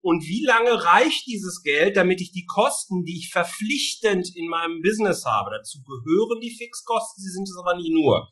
und 0.00 0.22
wie 0.22 0.44
lange 0.44 0.84
reicht 0.84 1.26
dieses 1.26 1.62
Geld, 1.62 1.96
damit 1.96 2.20
ich 2.20 2.30
die 2.30 2.46
Kosten, 2.46 3.04
die 3.04 3.18
ich 3.18 3.30
verpflichtend 3.30 4.36
in 4.36 4.48
meinem 4.48 4.82
Business 4.82 5.24
habe, 5.24 5.50
dazu 5.50 5.82
gehören 5.82 6.40
die 6.40 6.54
Fixkosten, 6.56 7.24
sie 7.24 7.30
sind 7.30 7.48
es 7.48 7.56
aber 7.58 7.76
nie 7.76 7.92
nur. 7.92 8.28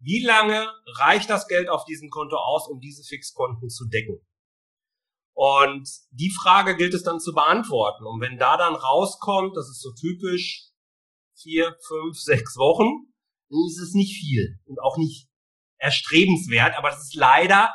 Wie 0.00 0.24
lange 0.24 0.66
reicht 0.98 1.28
das 1.28 1.46
Geld 1.46 1.68
auf 1.68 1.84
diesem 1.84 2.08
Konto 2.10 2.36
aus, 2.36 2.68
um 2.68 2.80
diese 2.80 3.04
Fixkonten 3.04 3.68
zu 3.68 3.86
decken? 3.86 4.18
Und 5.34 5.88
die 6.10 6.30
Frage 6.42 6.76
gilt 6.76 6.94
es 6.94 7.02
dann 7.02 7.20
zu 7.20 7.32
beantworten. 7.32 8.06
Und 8.06 8.20
wenn 8.20 8.38
da 8.38 8.56
dann 8.56 8.74
rauskommt, 8.74 9.56
das 9.56 9.68
ist 9.68 9.80
so 9.80 9.92
typisch, 9.92 10.70
vier, 11.38 11.76
fünf, 11.86 12.18
sechs 12.20 12.56
Wochen, 12.56 13.12
dann 13.48 13.60
ist 13.66 13.80
es 13.80 13.94
nicht 13.94 14.16
viel 14.16 14.58
und 14.66 14.80
auch 14.80 14.96
nicht 14.96 15.28
erstrebenswert, 15.78 16.76
aber 16.76 16.90
das 16.90 17.00
ist 17.00 17.14
leider 17.14 17.74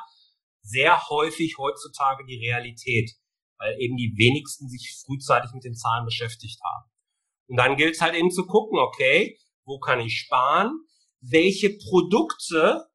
sehr 0.62 1.10
häufig 1.10 1.58
heutzutage 1.58 2.26
die 2.26 2.38
Realität, 2.38 3.12
weil 3.58 3.76
eben 3.80 3.98
die 3.98 4.14
wenigsten 4.16 4.70
sich 4.70 4.96
frühzeitig 5.06 5.52
mit 5.54 5.64
den 5.64 5.76
Zahlen 5.76 6.06
beschäftigt 6.06 6.60
haben. 6.64 6.90
Und 7.48 7.58
dann 7.58 7.78
gilt 7.78 7.96
es 7.96 8.02
halt 8.02 8.16
eben 8.16 8.32
zu 8.32 8.46
gucken, 8.46 8.80
okay, 8.80 9.40
wo 9.66 9.80
kann 9.80 10.00
ich 10.00 10.20
sparen? 10.20 10.86
Welche 11.28 11.78
Produkte 11.90 12.86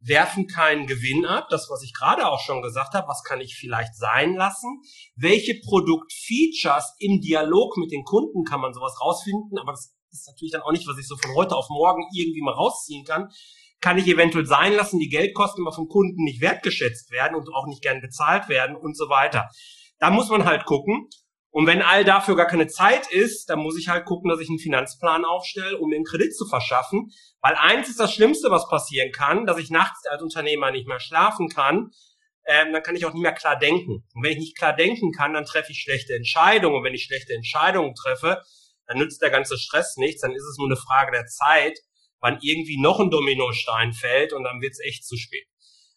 werfen 0.00 0.46
keinen 0.46 0.86
Gewinn 0.86 1.26
ab, 1.26 1.48
das, 1.50 1.68
was 1.70 1.82
ich 1.82 1.92
gerade 1.92 2.28
auch 2.28 2.40
schon 2.40 2.62
gesagt 2.62 2.94
habe, 2.94 3.08
was 3.08 3.24
kann 3.24 3.40
ich 3.40 3.56
vielleicht 3.56 3.96
sein 3.96 4.34
lassen, 4.34 4.80
welche 5.16 5.58
Produktfeatures 5.64 6.94
im 6.98 7.20
Dialog 7.20 7.76
mit 7.76 7.90
den 7.90 8.04
Kunden 8.04 8.44
kann 8.44 8.60
man 8.60 8.74
sowas 8.74 9.00
rausfinden, 9.00 9.58
aber 9.58 9.72
das 9.72 9.94
ist 10.10 10.28
natürlich 10.28 10.52
dann 10.52 10.62
auch 10.62 10.72
nicht, 10.72 10.86
was 10.86 10.98
ich 10.98 11.08
so 11.08 11.16
von 11.16 11.34
heute 11.34 11.56
auf 11.56 11.68
morgen 11.68 12.04
irgendwie 12.14 12.42
mal 12.42 12.54
rausziehen 12.54 13.04
kann, 13.04 13.28
kann 13.80 13.98
ich 13.98 14.06
eventuell 14.06 14.46
sein 14.46 14.72
lassen, 14.72 14.98
die 14.98 15.08
Geldkosten 15.08 15.64
aber 15.64 15.74
vom 15.74 15.88
Kunden 15.88 16.24
nicht 16.24 16.40
wertgeschätzt 16.40 17.10
werden 17.10 17.36
und 17.36 17.48
auch 17.54 17.66
nicht 17.66 17.82
gern 17.82 18.00
bezahlt 18.00 18.48
werden 18.48 18.76
und 18.76 18.96
so 18.96 19.08
weiter. 19.08 19.48
Da 19.98 20.10
muss 20.10 20.28
man 20.28 20.44
halt 20.44 20.64
gucken. 20.64 21.08
Und 21.58 21.66
wenn 21.66 21.82
all 21.82 22.04
dafür 22.04 22.36
gar 22.36 22.46
keine 22.46 22.68
Zeit 22.68 23.10
ist, 23.10 23.50
dann 23.50 23.58
muss 23.58 23.76
ich 23.76 23.88
halt 23.88 24.04
gucken, 24.04 24.30
dass 24.30 24.38
ich 24.38 24.48
einen 24.48 24.60
Finanzplan 24.60 25.24
aufstelle, 25.24 25.76
um 25.76 25.88
mir 25.88 25.96
einen 25.96 26.04
Kredit 26.04 26.32
zu 26.36 26.46
verschaffen. 26.46 27.10
Weil 27.40 27.56
eins 27.56 27.88
ist 27.88 27.98
das 27.98 28.14
Schlimmste, 28.14 28.48
was 28.48 28.68
passieren 28.68 29.10
kann, 29.10 29.44
dass 29.44 29.58
ich 29.58 29.68
nachts 29.68 30.06
als 30.06 30.22
Unternehmer 30.22 30.70
nicht 30.70 30.86
mehr 30.86 31.00
schlafen 31.00 31.48
kann. 31.48 31.90
Ähm, 32.46 32.72
dann 32.72 32.84
kann 32.84 32.94
ich 32.94 33.06
auch 33.06 33.12
nicht 33.12 33.24
mehr 33.24 33.32
klar 33.32 33.58
denken. 33.58 34.04
Und 34.14 34.22
wenn 34.22 34.34
ich 34.34 34.38
nicht 34.38 34.56
klar 34.56 34.72
denken 34.72 35.10
kann, 35.10 35.32
dann 35.32 35.46
treffe 35.46 35.72
ich 35.72 35.80
schlechte 35.80 36.14
Entscheidungen. 36.14 36.76
Und 36.76 36.84
wenn 36.84 36.94
ich 36.94 37.02
schlechte 37.02 37.34
Entscheidungen 37.34 37.96
treffe, 37.96 38.40
dann 38.86 38.98
nützt 38.98 39.20
der 39.20 39.30
ganze 39.30 39.58
Stress 39.58 39.96
nichts. 39.96 40.20
Dann 40.20 40.36
ist 40.36 40.44
es 40.44 40.58
nur 40.58 40.68
eine 40.68 40.76
Frage 40.76 41.10
der 41.10 41.26
Zeit, 41.26 41.76
wann 42.20 42.38
irgendwie 42.40 42.80
noch 42.80 43.00
ein 43.00 43.10
Dominostein 43.10 43.94
fällt 43.94 44.32
und 44.32 44.44
dann 44.44 44.60
wird 44.60 44.74
es 44.74 44.80
echt 44.86 45.04
zu 45.04 45.16
spät. 45.16 45.48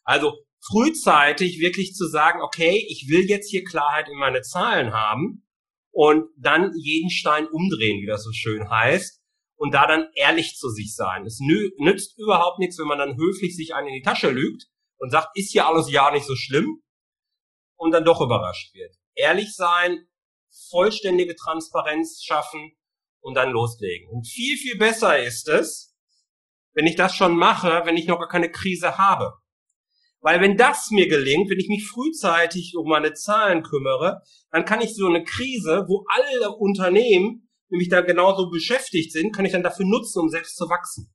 Also 0.06 0.40
frühzeitig 0.60 1.60
wirklich 1.60 1.94
zu 1.94 2.08
sagen, 2.08 2.42
okay, 2.42 2.84
ich 2.90 3.10
will 3.10 3.30
jetzt 3.30 3.52
hier 3.52 3.64
Klarheit 3.64 4.10
in 4.10 4.18
meine 4.18 4.42
Zahlen 4.42 4.92
haben 4.92 5.44
und 5.92 6.30
dann 6.38 6.72
jeden 6.76 7.10
Stein 7.10 7.48
umdrehen, 7.48 8.02
wie 8.02 8.08
das 8.08 8.24
so 8.24 8.32
schön 8.32 8.70
heißt, 8.70 9.22
und 9.56 9.74
da 9.74 9.86
dann 9.86 10.08
ehrlich 10.16 10.56
zu 10.56 10.70
sich 10.70 10.96
sein. 10.96 11.26
Es 11.26 11.40
nützt 11.40 12.18
überhaupt 12.18 12.60
nichts, 12.60 12.80
wenn 12.80 12.88
man 12.88 12.98
dann 12.98 13.18
höflich 13.18 13.56
sich 13.56 13.76
einen 13.76 13.90
in 13.90 13.94
die 13.94 14.02
Tasche 14.02 14.32
lügt 14.32 14.66
und 14.98 15.12
sagt, 15.12 15.30
ist 15.36 15.52
hier 15.52 15.68
alles 15.68 15.92
ja 15.92 16.12
nicht 16.12 16.26
so 16.26 16.36
schlimm 16.36 16.82
und 17.76 17.92
dann 17.92 18.06
doch 18.06 18.22
überrascht 18.22 18.74
wird. 18.74 18.96
Ehrlich 19.14 19.54
sein, 19.54 20.08
vollständige 20.70 21.36
Transparenz 21.36 22.24
schaffen 22.24 22.72
und 23.20 23.36
dann 23.36 23.52
loslegen. 23.52 24.10
Und 24.10 24.28
viel, 24.28 24.58
viel 24.58 24.78
besser 24.78 25.22
ist 25.22 25.48
es, 25.48 25.96
wenn 26.74 26.88
ich 26.88 26.96
das 26.96 27.16
schon 27.16 27.36
mache, 27.36 27.82
wenn 27.86 27.98
ich 27.98 28.08
noch 28.08 28.20
gar 28.20 28.30
keine 28.30 28.50
Krise 28.50 28.98
habe. 28.98 29.41
Weil 30.22 30.40
wenn 30.40 30.56
das 30.56 30.92
mir 30.92 31.08
gelingt, 31.08 31.50
wenn 31.50 31.60
ich 31.60 31.68
mich 31.68 31.88
frühzeitig 31.88 32.76
um 32.78 32.88
meine 32.88 33.14
Zahlen 33.14 33.64
kümmere, 33.64 34.22
dann 34.52 34.66
kann 34.66 34.82
ich 34.82 34.96
so 34.96 35.08
eine 35.08 35.24
Krise, 35.24 35.86
wo 35.88 36.06
alle 36.08 36.56
Unternehmen 36.56 37.50
nämlich 37.70 37.90
da 37.90 38.02
genauso 38.02 38.50
beschäftigt 38.50 39.12
sind, 39.12 39.34
kann 39.34 39.46
ich 39.46 39.52
dann 39.52 39.64
dafür 39.64 39.86
nutzen, 39.86 40.20
um 40.20 40.30
selbst 40.30 40.58
zu 40.58 40.70
wachsen. 40.70 41.12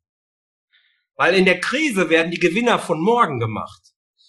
Weil 1.14 1.34
in 1.34 1.44
der 1.44 1.60
Krise 1.60 2.10
werden 2.10 2.30
die 2.30 2.40
Gewinner 2.40 2.78
von 2.78 3.00
morgen 3.00 3.38
gemacht. 3.38 3.80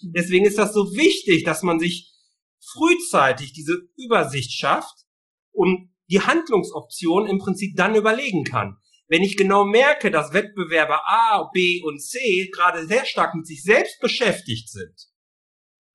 Deswegen 0.02 0.44
ist 0.44 0.58
das 0.58 0.72
so 0.72 0.94
wichtig, 0.94 1.44
dass 1.44 1.62
man 1.62 1.80
sich 1.80 2.12
frühzeitig 2.60 3.52
diese 3.52 3.78
Übersicht 3.96 4.52
schafft 4.52 5.06
und 5.52 5.90
die 6.10 6.20
Handlungsoption 6.20 7.26
im 7.26 7.38
Prinzip 7.38 7.76
dann 7.76 7.94
überlegen 7.94 8.44
kann. 8.44 8.76
Wenn 9.08 9.22
ich 9.22 9.36
genau 9.36 9.64
merke, 9.64 10.10
dass 10.10 10.34
Wettbewerber 10.34 11.00
A, 11.06 11.50
B 11.52 11.82
und 11.82 12.00
C 12.00 12.50
gerade 12.52 12.86
sehr 12.86 13.06
stark 13.06 13.34
mit 13.34 13.46
sich 13.46 13.62
selbst 13.62 14.00
beschäftigt 14.00 14.68
sind, 14.70 15.08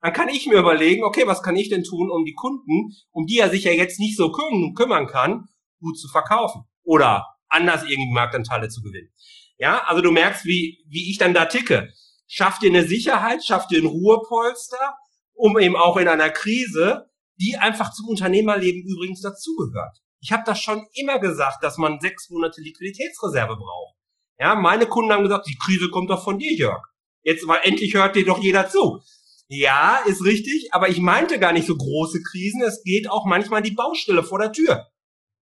dann 0.01 0.13
kann 0.13 0.29
ich 0.29 0.47
mir 0.47 0.59
überlegen, 0.59 1.03
okay, 1.03 1.27
was 1.27 1.43
kann 1.43 1.55
ich 1.55 1.69
denn 1.69 1.83
tun, 1.83 2.09
um 2.11 2.25
die 2.25 2.33
Kunden, 2.33 2.91
um 3.11 3.25
die 3.25 3.37
er 3.37 3.49
sich 3.49 3.63
ja 3.63 3.71
jetzt 3.71 3.99
nicht 3.99 4.17
so 4.17 4.31
kümmern 4.31 5.07
kann, 5.07 5.45
gut 5.79 5.97
zu 5.97 6.09
verkaufen 6.09 6.63
oder 6.83 7.25
anders 7.47 7.83
irgendwie 7.83 8.11
Marktanteile 8.11 8.67
zu 8.67 8.81
gewinnen. 8.81 9.13
Ja, 9.57 9.83
also 9.85 10.01
du 10.01 10.11
merkst, 10.11 10.45
wie, 10.45 10.83
wie 10.89 11.09
ich 11.09 11.17
dann 11.19 11.33
da 11.33 11.45
ticke. 11.45 11.93
Schaff 12.27 12.59
dir 12.59 12.69
eine 12.69 12.85
Sicherheit, 12.85 13.45
schaff 13.45 13.67
dir 13.67 13.81
ein 13.81 13.85
Ruhepolster, 13.85 14.95
um 15.33 15.57
eben 15.59 15.75
auch 15.75 15.97
in 15.97 16.07
einer 16.07 16.31
Krise, 16.31 17.09
die 17.39 17.57
einfach 17.57 17.93
zum 17.93 18.09
Unternehmerleben 18.09 18.83
übrigens 18.83 19.21
dazugehört. 19.21 20.02
Ich 20.23 20.31
habe 20.31 20.43
das 20.45 20.61
schon 20.61 20.87
immer 20.93 21.19
gesagt, 21.19 21.61
dass 21.63 21.77
man 21.77 21.99
sechs 21.99 22.29
Monate 22.29 22.61
Liquiditätsreserve 22.61 23.57
braucht. 23.57 23.97
Ja, 24.39 24.55
meine 24.55 24.85
Kunden 24.85 25.11
haben 25.11 25.23
gesagt, 25.23 25.47
die 25.47 25.57
Krise 25.57 25.89
kommt 25.89 26.09
doch 26.09 26.23
von 26.23 26.39
dir, 26.39 26.53
Jörg. 26.53 26.81
Jetzt 27.23 27.45
mal 27.45 27.59
endlich 27.63 27.93
hört 27.93 28.15
dir 28.15 28.25
doch 28.25 28.39
jeder 28.39 28.69
zu. 28.69 29.01
Ja, 29.49 29.97
ist 30.05 30.23
richtig, 30.23 30.69
aber 30.71 30.87
ich 30.87 31.01
meinte 31.01 31.39
gar 31.39 31.51
nicht 31.51 31.67
so 31.67 31.75
große 31.75 32.21
Krisen. 32.23 32.61
Es 32.61 32.83
geht 32.83 33.11
auch 33.11 33.25
manchmal 33.25 33.61
die 33.61 33.75
Baustelle 33.75 34.23
vor 34.23 34.39
der 34.39 34.53
Tür. 34.53 34.87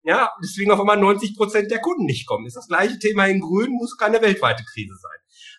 Ja, 0.02 0.30
deswegen 0.42 0.70
auf 0.70 0.78
einmal 0.78 0.98
90 0.98 1.36
Prozent 1.36 1.70
der 1.70 1.80
Kunden 1.80 2.04
nicht 2.04 2.26
kommen. 2.26 2.46
Ist 2.46 2.56
das 2.56 2.68
gleiche 2.68 2.98
Thema 2.98 3.26
in 3.26 3.40
Grün, 3.40 3.72
muss 3.72 3.96
keine 3.96 4.20
weltweite 4.20 4.62
Krise 4.62 4.94
sein. 4.94 5.18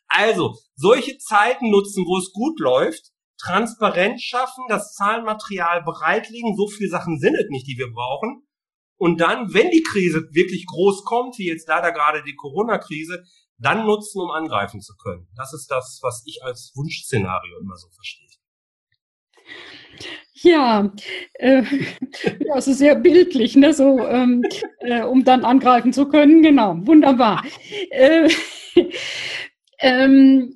Also, 0.10 0.56
solche 0.76 1.18
Zeiten 1.18 1.72
nutzen, 1.72 2.06
wo 2.06 2.18
es 2.20 2.32
gut 2.32 2.60
läuft, 2.60 3.12
Transparenz 3.42 4.22
schaffen, 4.22 4.64
das 4.70 4.94
Zahlenmaterial 4.94 5.84
bereitlegen, 5.84 6.56
so 6.56 6.68
viele 6.68 6.90
Sachen 6.90 7.20
sind 7.20 7.36
es 7.36 7.50
nicht, 7.50 7.68
die 7.68 7.78
wir 7.78 7.92
brauchen, 7.92 8.47
und 8.98 9.22
dann, 9.22 9.54
wenn 9.54 9.70
die 9.70 9.84
Krise 9.84 10.28
wirklich 10.32 10.66
groß 10.66 11.04
kommt, 11.06 11.38
wie 11.38 11.48
jetzt 11.48 11.68
leider 11.68 11.92
gerade 11.92 12.24
die 12.24 12.36
Corona-Krise, 12.36 13.24
dann 13.60 13.86
nutzen, 13.86 14.22
um 14.22 14.32
angreifen 14.32 14.82
zu 14.82 14.96
können. 14.96 15.28
Das 15.36 15.54
ist 15.54 15.68
das, 15.72 16.00
was 16.02 16.24
ich 16.26 16.44
als 16.44 16.74
Wunschszenario 16.76 17.60
immer 17.60 17.76
so 17.76 17.90
verstehe. 17.90 18.28
Ja, 20.42 20.94
äh, 21.34 21.64
ja, 22.46 22.54
also 22.54 22.74
sehr 22.74 22.96
bildlich, 22.96 23.56
ne? 23.56 23.74
so, 23.74 24.00
ähm, 24.00 24.44
äh, 24.80 25.02
um 25.02 25.24
dann 25.24 25.46
angreifen 25.46 25.94
zu 25.94 26.08
können. 26.08 26.44
Genau, 26.44 26.76
wunderbar. 26.82 27.44
Äh, 27.90 28.30
ähm, 29.80 30.56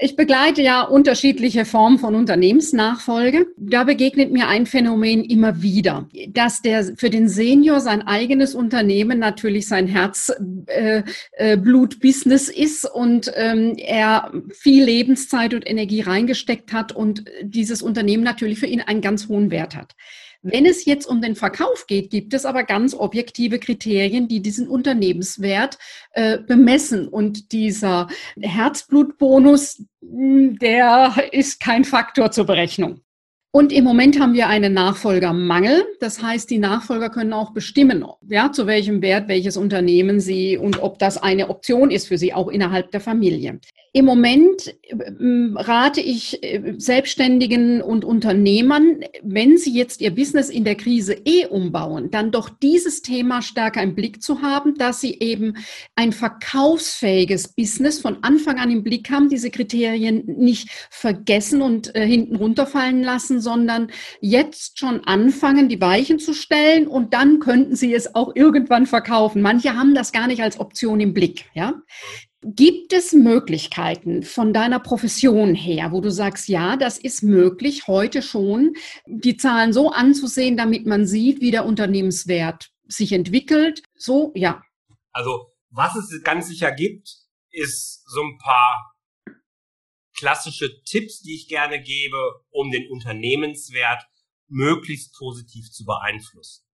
ich 0.00 0.16
begleite 0.16 0.62
ja 0.62 0.82
unterschiedliche 0.82 1.64
Formen 1.64 1.98
von 1.98 2.14
Unternehmensnachfolge. 2.14 3.46
Da 3.56 3.82
begegnet 3.84 4.32
mir 4.32 4.48
ein 4.48 4.66
Phänomen 4.66 5.24
immer 5.24 5.62
wieder, 5.62 6.08
dass 6.28 6.60
der 6.62 6.96
für 6.96 7.10
den 7.10 7.28
Senior 7.28 7.80
sein 7.80 8.06
eigenes 8.06 8.54
Unternehmen 8.54 9.18
natürlich 9.18 9.66
sein 9.66 9.86
Herzblut-Business 9.86 12.48
äh, 12.48 12.52
äh, 12.52 12.64
ist 12.64 12.84
und 12.84 13.32
ähm, 13.34 13.74
er 13.76 14.32
viel 14.50 14.84
Lebenszeit 14.84 15.54
und 15.54 15.68
Energie 15.68 16.02
reingesteckt 16.02 16.72
hat 16.72 16.92
und 16.92 17.24
dieses 17.42 17.82
Unternehmen 17.82 18.22
natürlich 18.22 18.58
für 18.58 18.66
ihn 18.66 18.80
einen 18.80 19.00
ganz 19.00 19.28
hohen 19.28 19.50
Wert 19.50 19.74
hat. 19.74 19.94
Wenn 20.42 20.66
es 20.66 20.84
jetzt 20.84 21.06
um 21.06 21.20
den 21.20 21.34
Verkauf 21.34 21.86
geht, 21.86 22.10
gibt 22.10 22.32
es 22.32 22.44
aber 22.44 22.62
ganz 22.62 22.94
objektive 22.94 23.58
Kriterien, 23.58 24.28
die 24.28 24.40
diesen 24.40 24.68
Unternehmenswert 24.68 25.78
äh, 26.12 26.38
bemessen. 26.38 27.08
Und 27.08 27.52
dieser 27.52 28.08
Herzblutbonus, 28.40 29.82
hm, 30.00 30.58
der 30.58 31.14
ist 31.32 31.60
kein 31.60 31.84
Faktor 31.84 32.30
zur 32.30 32.46
Berechnung. 32.46 33.00
Und 33.50 33.72
im 33.72 33.84
Moment 33.84 34.20
haben 34.20 34.34
wir 34.34 34.48
einen 34.48 34.74
Nachfolgermangel. 34.74 35.84
Das 36.00 36.22
heißt, 36.22 36.50
die 36.50 36.58
Nachfolger 36.58 37.08
können 37.08 37.32
auch 37.32 37.52
bestimmen, 37.52 38.04
ja, 38.28 38.52
zu 38.52 38.66
welchem 38.66 39.00
Wert 39.00 39.28
welches 39.28 39.56
Unternehmen 39.56 40.20
sie 40.20 40.58
und 40.58 40.82
ob 40.82 40.98
das 40.98 41.16
eine 41.16 41.48
Option 41.48 41.90
ist 41.90 42.08
für 42.08 42.18
sie, 42.18 42.34
auch 42.34 42.48
innerhalb 42.48 42.90
der 42.90 43.00
Familie. 43.00 43.58
Im 43.94 44.04
Moment 44.04 44.74
ähm, 44.90 45.56
rate 45.58 46.02
ich 46.02 46.42
äh, 46.44 46.74
Selbstständigen 46.76 47.80
und 47.80 48.04
Unternehmern, 48.04 49.00
wenn 49.22 49.56
sie 49.56 49.72
jetzt 49.72 50.02
ihr 50.02 50.14
Business 50.14 50.50
in 50.50 50.64
der 50.64 50.74
Krise 50.74 51.14
eh 51.24 51.46
umbauen, 51.46 52.10
dann 52.10 52.30
doch 52.30 52.50
dieses 52.50 53.00
Thema 53.00 53.40
stärker 53.40 53.82
im 53.82 53.94
Blick 53.94 54.22
zu 54.22 54.42
haben, 54.42 54.74
dass 54.74 55.00
sie 55.00 55.18
eben 55.20 55.54
ein 55.96 56.12
verkaufsfähiges 56.12 57.48
Business 57.48 57.98
von 57.98 58.18
Anfang 58.22 58.58
an 58.58 58.70
im 58.70 58.84
Blick 58.84 59.10
haben, 59.10 59.30
diese 59.30 59.50
Kriterien 59.50 60.22
nicht 60.26 60.68
vergessen 60.90 61.62
und 61.62 61.94
äh, 61.96 62.06
hinten 62.06 62.36
runterfallen 62.36 63.02
lassen, 63.02 63.37
sondern 63.40 63.90
jetzt 64.20 64.78
schon 64.78 65.04
anfangen, 65.04 65.68
die 65.68 65.80
Weichen 65.80 66.18
zu 66.18 66.32
stellen 66.34 66.86
und 66.86 67.14
dann 67.14 67.38
könnten 67.40 67.76
sie 67.76 67.94
es 67.94 68.14
auch 68.14 68.34
irgendwann 68.34 68.86
verkaufen. 68.86 69.42
Manche 69.42 69.74
haben 69.74 69.94
das 69.94 70.12
gar 70.12 70.26
nicht 70.26 70.42
als 70.42 70.60
Option 70.60 71.00
im 71.00 71.14
Blick, 71.14 71.46
ja. 71.54 71.74
Gibt 72.42 72.92
es 72.92 73.12
Möglichkeiten 73.12 74.22
von 74.22 74.52
deiner 74.52 74.78
Profession 74.78 75.56
her, 75.56 75.90
wo 75.90 76.00
du 76.00 76.10
sagst, 76.12 76.48
ja, 76.48 76.76
das 76.76 76.96
ist 76.96 77.24
möglich, 77.24 77.88
heute 77.88 78.22
schon 78.22 78.74
die 79.06 79.36
Zahlen 79.36 79.72
so 79.72 79.90
anzusehen, 79.90 80.56
damit 80.56 80.86
man 80.86 81.04
sieht, 81.04 81.40
wie 81.40 81.50
der 81.50 81.66
Unternehmenswert 81.66 82.70
sich 82.86 83.12
entwickelt? 83.12 83.82
So, 83.96 84.30
ja. 84.36 84.62
Also, 85.12 85.52
was 85.70 85.96
es 85.96 86.22
ganz 86.22 86.46
sicher 86.46 86.70
gibt, 86.70 87.08
ist 87.50 88.04
so 88.08 88.22
ein 88.22 88.38
paar 88.38 88.94
klassische 90.18 90.82
Tipps, 90.82 91.20
die 91.20 91.34
ich 91.34 91.48
gerne 91.48 91.80
gebe, 91.80 92.16
um 92.50 92.70
den 92.70 92.90
Unternehmenswert 92.90 94.02
möglichst 94.48 95.14
positiv 95.16 95.70
zu 95.70 95.84
beeinflussen. 95.84 96.64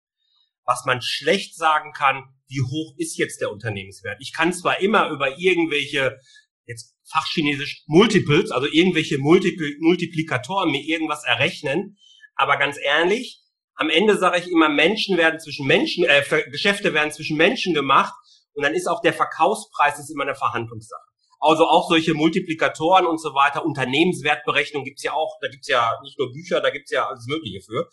Was 0.65 0.85
man 0.87 1.03
schlecht 1.03 1.57
sagen 1.57 1.93
kann, 1.93 2.25
wie 2.49 2.63
hoch 2.63 2.95
ist 2.97 3.19
jetzt 3.19 3.41
der 3.41 3.51
Unternehmenswert? 3.51 4.17
Ich 4.21 4.33
kann 4.33 4.53
zwar 4.53 4.81
immer 4.81 5.11
über 5.11 5.39
irgendwelche, 5.39 6.19
jetzt 6.67 6.95
fachchinesisch 7.11 7.83
Multiples, 7.87 8.51
also 8.51 8.67
irgendwelche 8.67 9.19
Multipl 9.19 9.77
Multiplikatoren 9.81 10.71
mir 10.71 10.83
irgendwas 10.83 11.25
errechnen, 11.25 11.99
aber 12.35 12.57
ganz 12.57 12.79
ehrlich, 12.83 13.43
am 13.75 13.91
Ende 13.91 14.17
sage 14.17 14.39
ich 14.39 14.51
immer, 14.51 14.69
Menschen 14.69 15.19
werden 15.19 15.41
zwischen 15.41 15.67
Menschen, 15.67 16.05
äh, 16.05 16.23
Geschäfte 16.51 16.95
werden 16.95 17.13
zwischen 17.13 17.37
Menschen 17.37 17.75
gemacht 17.75 18.15
und 18.55 18.63
dann 18.63 18.75
ist 18.75 18.87
auch 18.87 19.03
der 19.03 19.13
Verkaufspreis 19.13 19.99
ist 19.99 20.11
immer 20.11 20.23
eine 20.23 20.35
Verhandlungssache. 20.35 21.14
Also 21.45 21.67
auch 21.67 21.91
solche 21.91 22.15
Multiplikatoren 22.15 23.05
und 23.05 23.21
so 23.21 23.35
weiter, 23.35 23.67
Unternehmenswertberechnung 23.67 24.83
gibt's 24.83 25.03
ja 25.03 25.13
auch, 25.13 25.37
da 25.43 25.49
gibt's 25.49 25.69
ja 25.69 26.01
nicht 26.03 26.19
nur 26.19 26.33
Bücher, 26.33 26.63
da 26.63 26.71
gibt's 26.71 26.91
ja 26.91 27.07
alles 27.07 27.27
Mögliche 27.27 27.61
für. 27.61 27.91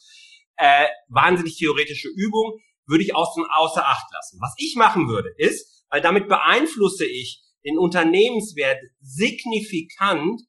Äh, 0.56 0.88
wahnsinnig 1.10 1.58
theoretische 1.58 2.08
Übung 2.08 2.60
würde 2.86 3.04
ich 3.04 3.14
außen, 3.14 3.44
außer 3.52 3.86
Acht 3.86 4.08
lassen. 4.14 4.40
Was 4.40 4.54
ich 4.58 4.76
machen 4.78 5.10
würde, 5.10 5.34
ist, 5.38 5.84
weil 5.90 6.00
damit 6.00 6.30
beeinflusse 6.30 7.06
ich 7.06 7.42
den 7.66 7.78
Unternehmenswert 7.78 8.80
signifikant, 9.02 10.42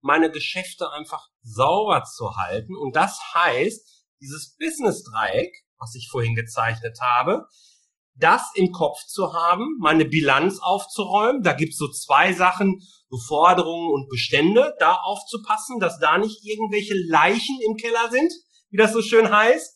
meine 0.00 0.30
Geschäfte 0.30 0.90
einfach 0.92 1.28
sauber 1.42 2.04
zu 2.04 2.36
halten. 2.36 2.74
Und 2.74 2.96
das 2.96 3.20
heißt, 3.34 4.06
dieses 4.22 4.56
Business-Dreieck, 4.58 5.52
was 5.78 5.94
ich 5.94 6.08
vorhin 6.10 6.34
gezeichnet 6.34 6.98
habe, 7.02 7.46
das 8.18 8.42
im 8.54 8.72
Kopf 8.72 8.98
zu 9.06 9.32
haben, 9.32 9.76
meine 9.78 10.04
Bilanz 10.04 10.58
aufzuräumen. 10.60 11.42
Da 11.42 11.52
gibt's 11.52 11.76
so 11.76 11.88
zwei 11.88 12.32
Sachen, 12.32 12.80
so 13.08 13.18
Forderungen 13.18 13.92
und 13.92 14.08
Bestände, 14.08 14.74
da 14.78 14.94
aufzupassen, 14.94 15.78
dass 15.80 15.98
da 15.98 16.18
nicht 16.18 16.44
irgendwelche 16.44 16.94
Leichen 17.08 17.58
im 17.66 17.76
Keller 17.76 18.10
sind, 18.10 18.32
wie 18.70 18.76
das 18.76 18.92
so 18.92 19.02
schön 19.02 19.30
heißt. 19.30 19.74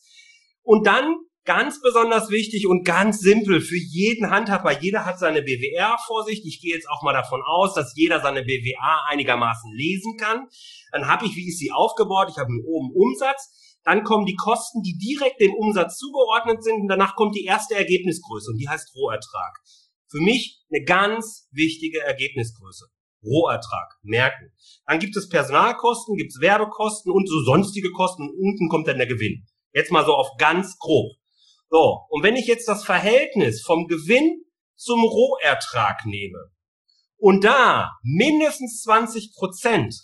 Und 0.63 0.85
dann 0.85 1.15
Ganz 1.43 1.81
besonders 1.81 2.29
wichtig 2.29 2.67
und 2.67 2.85
ganz 2.85 3.19
simpel 3.19 3.61
für 3.61 3.75
jeden 3.77 4.29
Handhaber. 4.29 4.79
Jeder 4.79 5.05
hat 5.05 5.17
seine 5.17 5.41
BWR 5.41 5.97
vor 6.05 6.23
sich. 6.23 6.45
Ich 6.45 6.61
gehe 6.61 6.75
jetzt 6.75 6.87
auch 6.87 7.01
mal 7.01 7.13
davon 7.13 7.41
aus, 7.43 7.73
dass 7.73 7.93
jeder 7.95 8.21
seine 8.21 8.43
BWA 8.43 9.07
einigermaßen 9.09 9.73
lesen 9.73 10.17
kann. 10.17 10.47
Dann 10.91 11.07
habe 11.07 11.25
ich, 11.25 11.35
wie 11.35 11.47
ist 11.47 11.57
sie 11.57 11.71
aufgebaut? 11.71 12.27
Ich 12.29 12.37
habe 12.37 12.49
einen 12.49 12.63
oben 12.63 12.91
Umsatz. 12.93 13.49
Dann 13.83 14.03
kommen 14.03 14.25
die 14.25 14.35
Kosten, 14.35 14.81
die 14.83 14.97
direkt 14.97 15.41
dem 15.41 15.53
Umsatz 15.53 15.97
zugeordnet 15.97 16.63
sind. 16.63 16.81
Und 16.81 16.87
danach 16.87 17.15
kommt 17.15 17.35
die 17.35 17.45
erste 17.45 17.75
Ergebnisgröße 17.75 18.51
und 18.51 18.57
die 18.57 18.69
heißt 18.69 18.95
Rohertrag. 18.95 19.59
Für 20.09 20.19
mich 20.19 20.61
eine 20.71 20.83
ganz 20.83 21.47
wichtige 21.51 22.01
Ergebnisgröße. 22.01 22.85
Rohertrag, 23.23 23.97
merken. 24.01 24.51
Dann 24.85 24.99
gibt 24.99 25.15
es 25.15 25.29
Personalkosten, 25.29 26.15
gibt 26.15 26.31
es 26.31 26.41
Werbekosten 26.41 27.11
und 27.11 27.27
so 27.29 27.39
sonstige 27.43 27.91
Kosten 27.91 28.23
und 28.23 28.35
unten 28.35 28.67
kommt 28.69 28.87
dann 28.87 28.97
der 28.97 29.07
Gewinn. 29.07 29.45
Jetzt 29.73 29.91
mal 29.91 30.05
so 30.05 30.13
auf 30.13 30.29
ganz 30.37 30.77
grob. 30.79 31.13
So, 31.69 32.01
und 32.09 32.23
wenn 32.23 32.35
ich 32.35 32.47
jetzt 32.47 32.67
das 32.67 32.83
Verhältnis 32.83 33.61
vom 33.61 33.87
Gewinn 33.87 34.43
zum 34.75 35.03
Rohertrag 35.03 36.05
nehme 36.05 36.51
und 37.17 37.43
da 37.43 37.91
mindestens 38.03 38.81
20 38.81 39.33
Prozent 39.33 39.95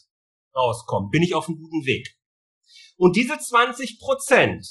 rauskommt, 0.56 1.12
bin 1.12 1.24
ich 1.24 1.36
auf 1.36 1.48
einem 1.48 1.58
guten 1.58 1.86
Weg. 1.86 2.17
Und 2.98 3.16
diese 3.16 3.38
20 3.38 4.00
Prozent 4.00 4.68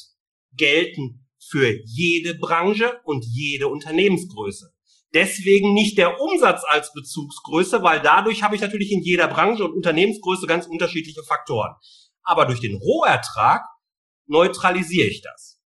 gelten 0.52 1.26
für 1.38 1.72
jede 1.84 2.34
Branche 2.34 3.00
und 3.04 3.24
jede 3.24 3.68
Unternehmensgröße. 3.68 4.72
Deswegen 5.14 5.72
nicht 5.72 5.96
der 5.96 6.20
Umsatz 6.20 6.62
als 6.66 6.92
Bezugsgröße, 6.92 7.82
weil 7.82 8.00
dadurch 8.00 8.42
habe 8.42 8.56
ich 8.56 8.60
natürlich 8.60 8.90
in 8.90 9.02
jeder 9.02 9.28
Branche 9.28 9.64
und 9.64 9.72
Unternehmensgröße 9.72 10.46
ganz 10.46 10.66
unterschiedliche 10.66 11.22
Faktoren. 11.22 11.74
Aber 12.22 12.44
durch 12.44 12.60
den 12.60 12.76
Rohertrag 12.76 13.62
neutralisiere 14.26 15.06
ich 15.06 15.22
das. 15.22 15.60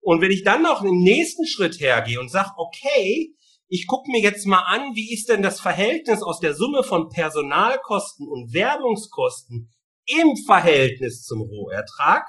Und 0.00 0.20
wenn 0.20 0.30
ich 0.30 0.44
dann 0.44 0.62
noch 0.62 0.82
im 0.82 1.02
nächsten 1.02 1.46
Schritt 1.46 1.80
hergehe 1.80 2.20
und 2.20 2.30
sage, 2.30 2.52
okay, 2.56 3.34
ich 3.68 3.86
gucke 3.86 4.10
mir 4.10 4.20
jetzt 4.20 4.46
mal 4.46 4.62
an, 4.62 4.94
wie 4.94 5.12
ist 5.12 5.28
denn 5.28 5.42
das 5.42 5.60
Verhältnis 5.60 6.22
aus 6.22 6.40
der 6.40 6.54
Summe 6.54 6.82
von 6.82 7.08
Personalkosten 7.08 8.26
und 8.26 8.52
Werbungskosten 8.52 9.70
im 10.20 10.36
Verhältnis 10.46 11.22
zum 11.22 11.42
Rohertrag 11.42 12.26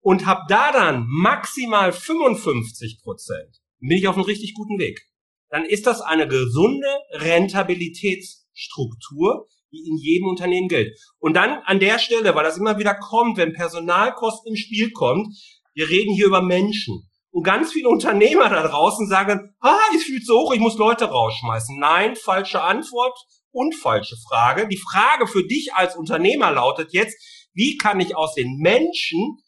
und 0.00 0.26
habe 0.26 0.42
da 0.48 0.72
dann 0.72 1.06
maximal 1.08 1.92
55 1.92 3.00
Prozent, 3.02 3.60
bin 3.78 3.98
ich 3.98 4.08
auf 4.08 4.16
einem 4.16 4.24
richtig 4.24 4.54
guten 4.54 4.78
Weg. 4.78 5.06
Dann 5.50 5.64
ist 5.64 5.86
das 5.86 6.00
eine 6.00 6.26
gesunde 6.28 6.88
Rentabilitätsstruktur, 7.12 9.46
die 9.72 9.88
in 9.88 9.96
jedem 9.96 10.28
Unternehmen 10.28 10.68
gilt. 10.68 10.96
Und 11.18 11.34
dann 11.34 11.58
an 11.64 11.80
der 11.80 11.98
Stelle, 11.98 12.34
weil 12.34 12.44
das 12.44 12.56
immer 12.56 12.78
wieder 12.78 12.94
kommt, 12.94 13.36
wenn 13.36 13.52
Personalkosten 13.52 14.50
im 14.50 14.56
Spiel 14.56 14.92
kommt, 14.92 15.36
wir 15.74 15.88
reden 15.88 16.14
hier 16.14 16.26
über 16.26 16.42
Menschen. 16.42 17.08
Und 17.32 17.44
ganz 17.44 17.72
viele 17.72 17.88
Unternehmer 17.88 18.48
da 18.48 18.66
draußen 18.66 19.06
sagen, 19.08 19.54
ah, 19.60 19.78
ich 19.96 20.04
fühle 20.04 20.24
so 20.24 20.40
hoch, 20.40 20.52
ich 20.52 20.58
muss 20.60 20.78
Leute 20.78 21.04
rausschmeißen. 21.04 21.78
Nein, 21.78 22.16
falsche 22.16 22.60
Antwort 22.62 23.16
und 23.52 23.74
falsche 23.74 24.16
Frage. 24.28 24.68
Die 24.68 24.78
Frage 24.78 25.26
für 25.26 25.46
dich 25.46 25.74
als 25.74 25.96
Unternehmer 25.96 26.52
lautet 26.52 26.92
jetzt, 26.92 27.16
wie 27.52 27.76
kann 27.76 28.00
ich 28.00 28.16
aus 28.16 28.34
den 28.34 28.58
Menschen 28.58 29.38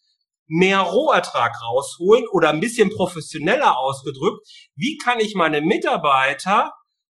mehr 0.46 0.80
Rohertrag 0.80 1.52
rausholen 1.62 2.26
oder 2.28 2.50
ein 2.50 2.60
bisschen 2.60 2.90
professioneller 2.90 3.78
ausgedrückt, 3.78 4.46
wie 4.74 4.98
kann 4.98 5.20
ich 5.20 5.34
meine 5.34 5.60
Mitarbeiter 5.60 6.72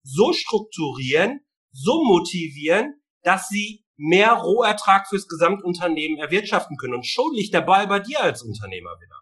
so 0.04 0.34
strukturieren, 0.34 1.40
so 1.72 2.04
motivieren, 2.04 3.02
dass 3.24 3.48
sie 3.48 3.84
mehr 3.96 4.34
Rohertrag 4.34 5.08
fürs 5.08 5.28
Gesamtunternehmen 5.28 6.18
erwirtschaften 6.18 6.78
können. 6.78 6.96
Und 6.96 7.08
schon 7.08 7.34
liegt 7.34 7.54
der 7.54 7.62
Ball 7.62 7.88
bei 7.88 8.00
dir 8.00 8.22
als 8.22 8.44
Unternehmer 8.44 8.96
wieder. 9.00 9.22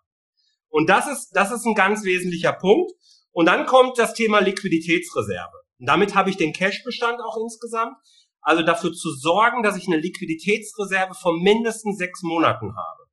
Und 0.69 0.89
das 0.89 1.07
ist, 1.07 1.31
das 1.33 1.51
ist 1.51 1.65
ein 1.65 1.75
ganz 1.75 2.03
wesentlicher 2.03 2.53
Punkt. 2.53 2.91
Und 3.31 3.45
dann 3.45 3.65
kommt 3.65 3.97
das 3.97 4.13
Thema 4.13 4.39
Liquiditätsreserve. 4.39 5.60
Und 5.81 5.87
damit 5.87 6.15
habe 6.15 6.29
ich 6.29 6.37
den 6.37 6.53
Cashbestand 6.53 7.19
auch 7.19 7.37
insgesamt. 7.37 7.97
Also 8.39 8.63
dafür 8.63 8.93
zu 8.93 9.11
sorgen, 9.11 9.63
dass 9.63 9.75
ich 9.75 9.87
eine 9.87 9.97
Liquiditätsreserve 9.97 11.15
von 11.15 11.41
mindestens 11.41 11.97
sechs 11.97 12.21
Monaten 12.21 12.75
habe. 12.75 13.03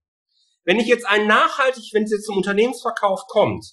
Wenn 0.65 0.79
ich 0.79 0.87
jetzt 0.87 1.07
ein 1.07 1.27
nachhaltig, 1.27 1.91
wenn 1.93 2.05
es 2.05 2.13
jetzt 2.13 2.27
zum 2.27 2.37
Unternehmensverkauf 2.37 3.27
kommt, 3.27 3.65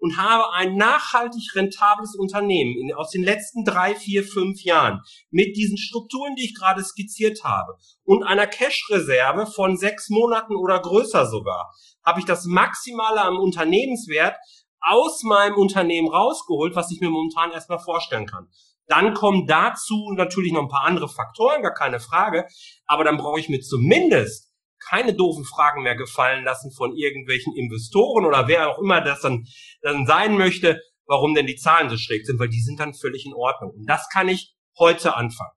und 0.00 0.16
habe 0.16 0.52
ein 0.54 0.76
nachhaltig 0.76 1.54
rentables 1.54 2.16
Unternehmen 2.16 2.74
in, 2.74 2.94
aus 2.94 3.10
den 3.10 3.22
letzten 3.22 3.64
drei, 3.64 3.94
vier, 3.94 4.24
fünf 4.24 4.62
Jahren 4.62 5.00
mit 5.30 5.56
diesen 5.56 5.76
Strukturen, 5.76 6.34
die 6.36 6.46
ich 6.46 6.54
gerade 6.54 6.82
skizziert 6.82 7.44
habe 7.44 7.74
und 8.04 8.22
einer 8.22 8.46
Cash-Reserve 8.46 9.46
von 9.46 9.76
sechs 9.76 10.08
Monaten 10.08 10.56
oder 10.56 10.80
größer 10.80 11.26
sogar, 11.26 11.70
habe 12.02 12.20
ich 12.20 12.26
das 12.26 12.46
Maximale 12.46 13.20
am 13.20 13.38
Unternehmenswert 13.38 14.36
aus 14.80 15.22
meinem 15.22 15.56
Unternehmen 15.56 16.08
rausgeholt, 16.08 16.74
was 16.74 16.90
ich 16.90 17.00
mir 17.00 17.10
momentan 17.10 17.52
erstmal 17.52 17.78
vorstellen 17.78 18.26
kann. 18.26 18.48
Dann 18.86 19.14
kommen 19.14 19.46
dazu 19.46 20.12
natürlich 20.16 20.52
noch 20.52 20.62
ein 20.62 20.68
paar 20.68 20.84
andere 20.84 21.08
Faktoren, 21.08 21.62
gar 21.62 21.74
keine 21.74 22.00
Frage, 22.00 22.46
aber 22.86 23.04
dann 23.04 23.18
brauche 23.18 23.38
ich 23.38 23.48
mir 23.48 23.60
zumindest 23.60 24.50
keine 24.88 25.14
doofen 25.14 25.44
Fragen 25.44 25.82
mehr 25.82 25.94
gefallen 25.94 26.44
lassen 26.44 26.72
von 26.72 26.96
irgendwelchen 26.96 27.54
Investoren 27.54 28.24
oder 28.24 28.48
wer 28.48 28.68
auch 28.68 28.78
immer 28.78 29.00
das 29.00 29.20
dann, 29.20 29.46
dann 29.82 30.06
sein 30.06 30.36
möchte, 30.36 30.80
warum 31.06 31.34
denn 31.34 31.46
die 31.46 31.56
Zahlen 31.56 31.90
so 31.90 31.96
schräg 31.96 32.26
sind, 32.26 32.40
weil 32.40 32.48
die 32.48 32.62
sind 32.62 32.80
dann 32.80 32.94
völlig 32.94 33.26
in 33.26 33.34
Ordnung. 33.34 33.70
Und 33.70 33.86
das 33.86 34.08
kann 34.08 34.28
ich 34.28 34.54
heute 34.78 35.14
anfangen. 35.14 35.52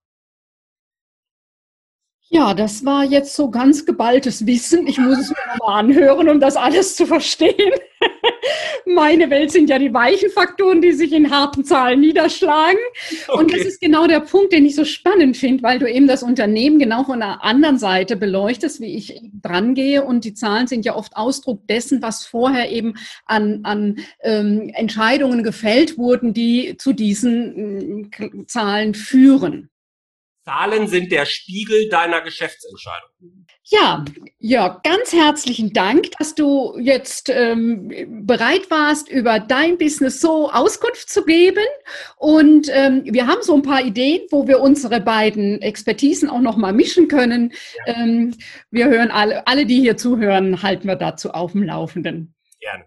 Ja, 2.30 2.54
das 2.54 2.84
war 2.84 3.04
jetzt 3.04 3.36
so 3.36 3.52
ganz 3.52 3.86
geballtes 3.86 4.46
Wissen. 4.46 4.88
Ich 4.88 4.98
muss 4.98 5.20
es 5.20 5.30
mir 5.30 5.54
nochmal 5.54 5.80
anhören, 5.80 6.30
um 6.30 6.40
das 6.40 6.56
alles 6.56 6.96
zu 6.96 7.06
verstehen. 7.06 7.74
Meine 8.86 9.30
Welt 9.30 9.52
sind 9.52 9.70
ja 9.70 9.80
die 9.80 9.94
weichen 9.94 10.30
Faktoren, 10.30 10.82
die 10.82 10.92
sich 10.92 11.14
in 11.14 11.30
harten 11.30 11.64
Zahlen 11.64 12.02
niederschlagen. 12.02 12.80
Okay. 13.28 13.40
Und 13.40 13.54
das 13.54 13.62
ist 13.62 13.82
genau 13.82 14.08
der 14.08 14.20
Punkt, 14.20 14.54
den 14.54 14.66
ich 14.66 14.76
so 14.76 14.86
spannend 14.86 15.38
finde, 15.38 15.64
weil 15.64 15.80
du 15.80 15.90
eben 15.90 16.08
das 16.08 16.24
Unternehmen 16.24 16.80
genau 16.80 17.04
von 17.04 17.20
der 17.20 17.44
anderen 17.44 17.78
Seite 17.78 18.16
beleuchtest, 18.16 18.82
wie 18.82 18.96
ich 18.96 19.22
dran 19.42 19.74
gehe. 19.74 20.04
Und 20.04 20.26
die 20.26 20.34
Zahlen 20.34 20.68
sind 20.68 20.86
ja 20.86 20.96
oft 20.96 21.16
Ausdruck 21.16 21.68
dessen, 21.68 22.02
was 22.02 22.26
vorher 22.26 22.72
eben 22.72 22.96
an, 23.26 23.62
an 23.64 24.00
ähm, 24.22 24.70
Entscheidungen 24.74 25.44
gefällt 25.44 25.98
wurden, 25.98 26.34
die 26.34 26.76
zu 26.78 26.94
diesen 26.94 28.12
äh, 28.12 28.46
Zahlen 28.48 28.94
führen. 28.94 29.70
Zahlen 30.46 30.88
sind 30.88 31.12
der 31.12 31.26
Spiegel 31.26 31.88
deiner 31.90 32.22
Geschäftsentscheidung. 32.22 33.10
Ja, 33.66 34.04
Jörg, 34.40 34.84
ganz 34.84 35.14
herzlichen 35.14 35.72
Dank, 35.72 36.12
dass 36.20 36.36
du 36.36 36.78
jetzt 36.78 37.30
ähm, 37.30 38.26
bereit 38.26 38.70
warst, 38.70 39.08
über 39.08 39.40
dein 39.40 39.78
Business 39.78 40.20
so 40.20 40.52
Auskunft 40.52 41.10
zu 41.10 41.24
geben. 41.24 41.64
Und 42.18 42.68
ähm, 42.72 43.04
wir 43.06 43.28
haben 43.28 43.42
so 43.42 43.56
ein 43.56 43.62
paar 43.62 43.86
Ideen, 43.86 44.22
wo 44.32 44.48
wir 44.48 44.60
unsere 44.60 45.00
beiden 45.00 45.62
Expertisen 45.62 46.30
auch 46.30 46.42
nochmal 46.42 46.74
mischen 46.74 47.08
können. 47.08 47.54
Ja. 47.88 47.96
Ähm, 47.96 48.36
wir 48.70 48.88
hören 48.90 49.12
alle, 49.12 49.48
alle, 49.48 49.66
die 49.66 49.80
hier 49.80 49.96
zuhören, 49.96 50.62
halten 50.62 50.88
wir 50.90 50.98
dazu 50.98 51.32
auf 51.32 51.54
dem 51.54 51.64
Laufenden. 51.64 52.36
Gerne. 52.60 52.84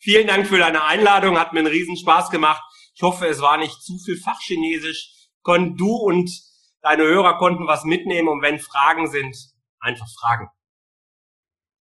Vielen 0.00 0.26
Dank 0.26 0.48
für 0.48 0.58
deine 0.58 0.82
Einladung, 0.82 1.38
hat 1.38 1.52
mir 1.52 1.60
einen 1.60 1.68
Riesenspaß 1.68 2.30
gemacht. 2.30 2.62
Ich 2.96 3.02
hoffe, 3.02 3.28
es 3.28 3.40
war 3.40 3.58
nicht 3.58 3.80
zu 3.80 3.96
viel 4.04 4.18
Fachchinesisch 4.18 5.11
können 5.42 5.76
du 5.76 5.90
und 5.90 6.30
deine 6.82 7.04
Hörer 7.04 7.38
konnten 7.38 7.66
was 7.66 7.84
mitnehmen 7.84 8.28
und 8.28 8.42
wenn 8.42 8.58
Fragen 8.58 9.10
sind, 9.10 9.36
einfach 9.80 10.08
fragen. 10.20 10.48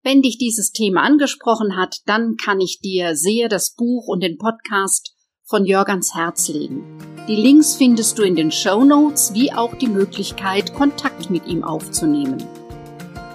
Wenn 0.03 0.21
dich 0.23 0.37
dieses 0.37 0.71
Thema 0.71 1.03
angesprochen 1.03 1.77
hat, 1.77 1.97
dann 2.07 2.35
kann 2.35 2.59
ich 2.59 2.79
dir 2.79 3.15
sehr 3.15 3.49
das 3.49 3.75
Buch 3.75 4.07
und 4.07 4.21
den 4.21 4.37
Podcast 4.37 5.15
von 5.43 5.65
Jörg 5.65 5.89
ans 5.89 6.15
Herz 6.15 6.47
legen. 6.47 6.83
Die 7.27 7.35
Links 7.35 7.75
findest 7.75 8.17
du 8.17 8.23
in 8.23 8.35
den 8.35 8.51
Show 8.51 8.83
Notes, 8.83 9.33
wie 9.35 9.53
auch 9.53 9.75
die 9.75 9.87
Möglichkeit, 9.87 10.73
Kontakt 10.73 11.29
mit 11.29 11.45
ihm 11.45 11.63
aufzunehmen. 11.63 12.43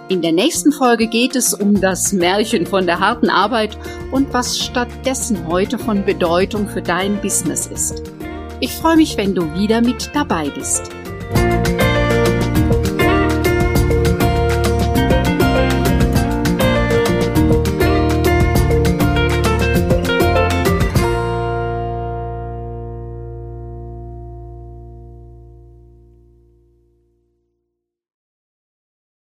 In 0.08 0.22
der 0.22 0.32
nächsten 0.32 0.72
Folge 0.72 1.06
geht 1.06 1.36
es 1.36 1.54
um 1.54 1.80
das 1.80 2.12
Märchen 2.12 2.66
von 2.66 2.86
der 2.86 2.98
harten 3.00 3.30
Arbeit 3.30 3.78
und 4.10 4.32
was 4.32 4.58
stattdessen 4.58 5.46
heute 5.46 5.78
von 5.78 6.04
Bedeutung 6.04 6.68
für 6.68 6.82
dein 6.82 7.20
Business 7.20 7.66
ist. 7.66 8.15
Ich 8.58 8.72
freue 8.72 8.96
mich, 8.96 9.16
wenn 9.18 9.34
du 9.34 9.52
wieder 9.54 9.82
mit 9.82 10.10
dabei 10.14 10.48
bist. 10.48 10.90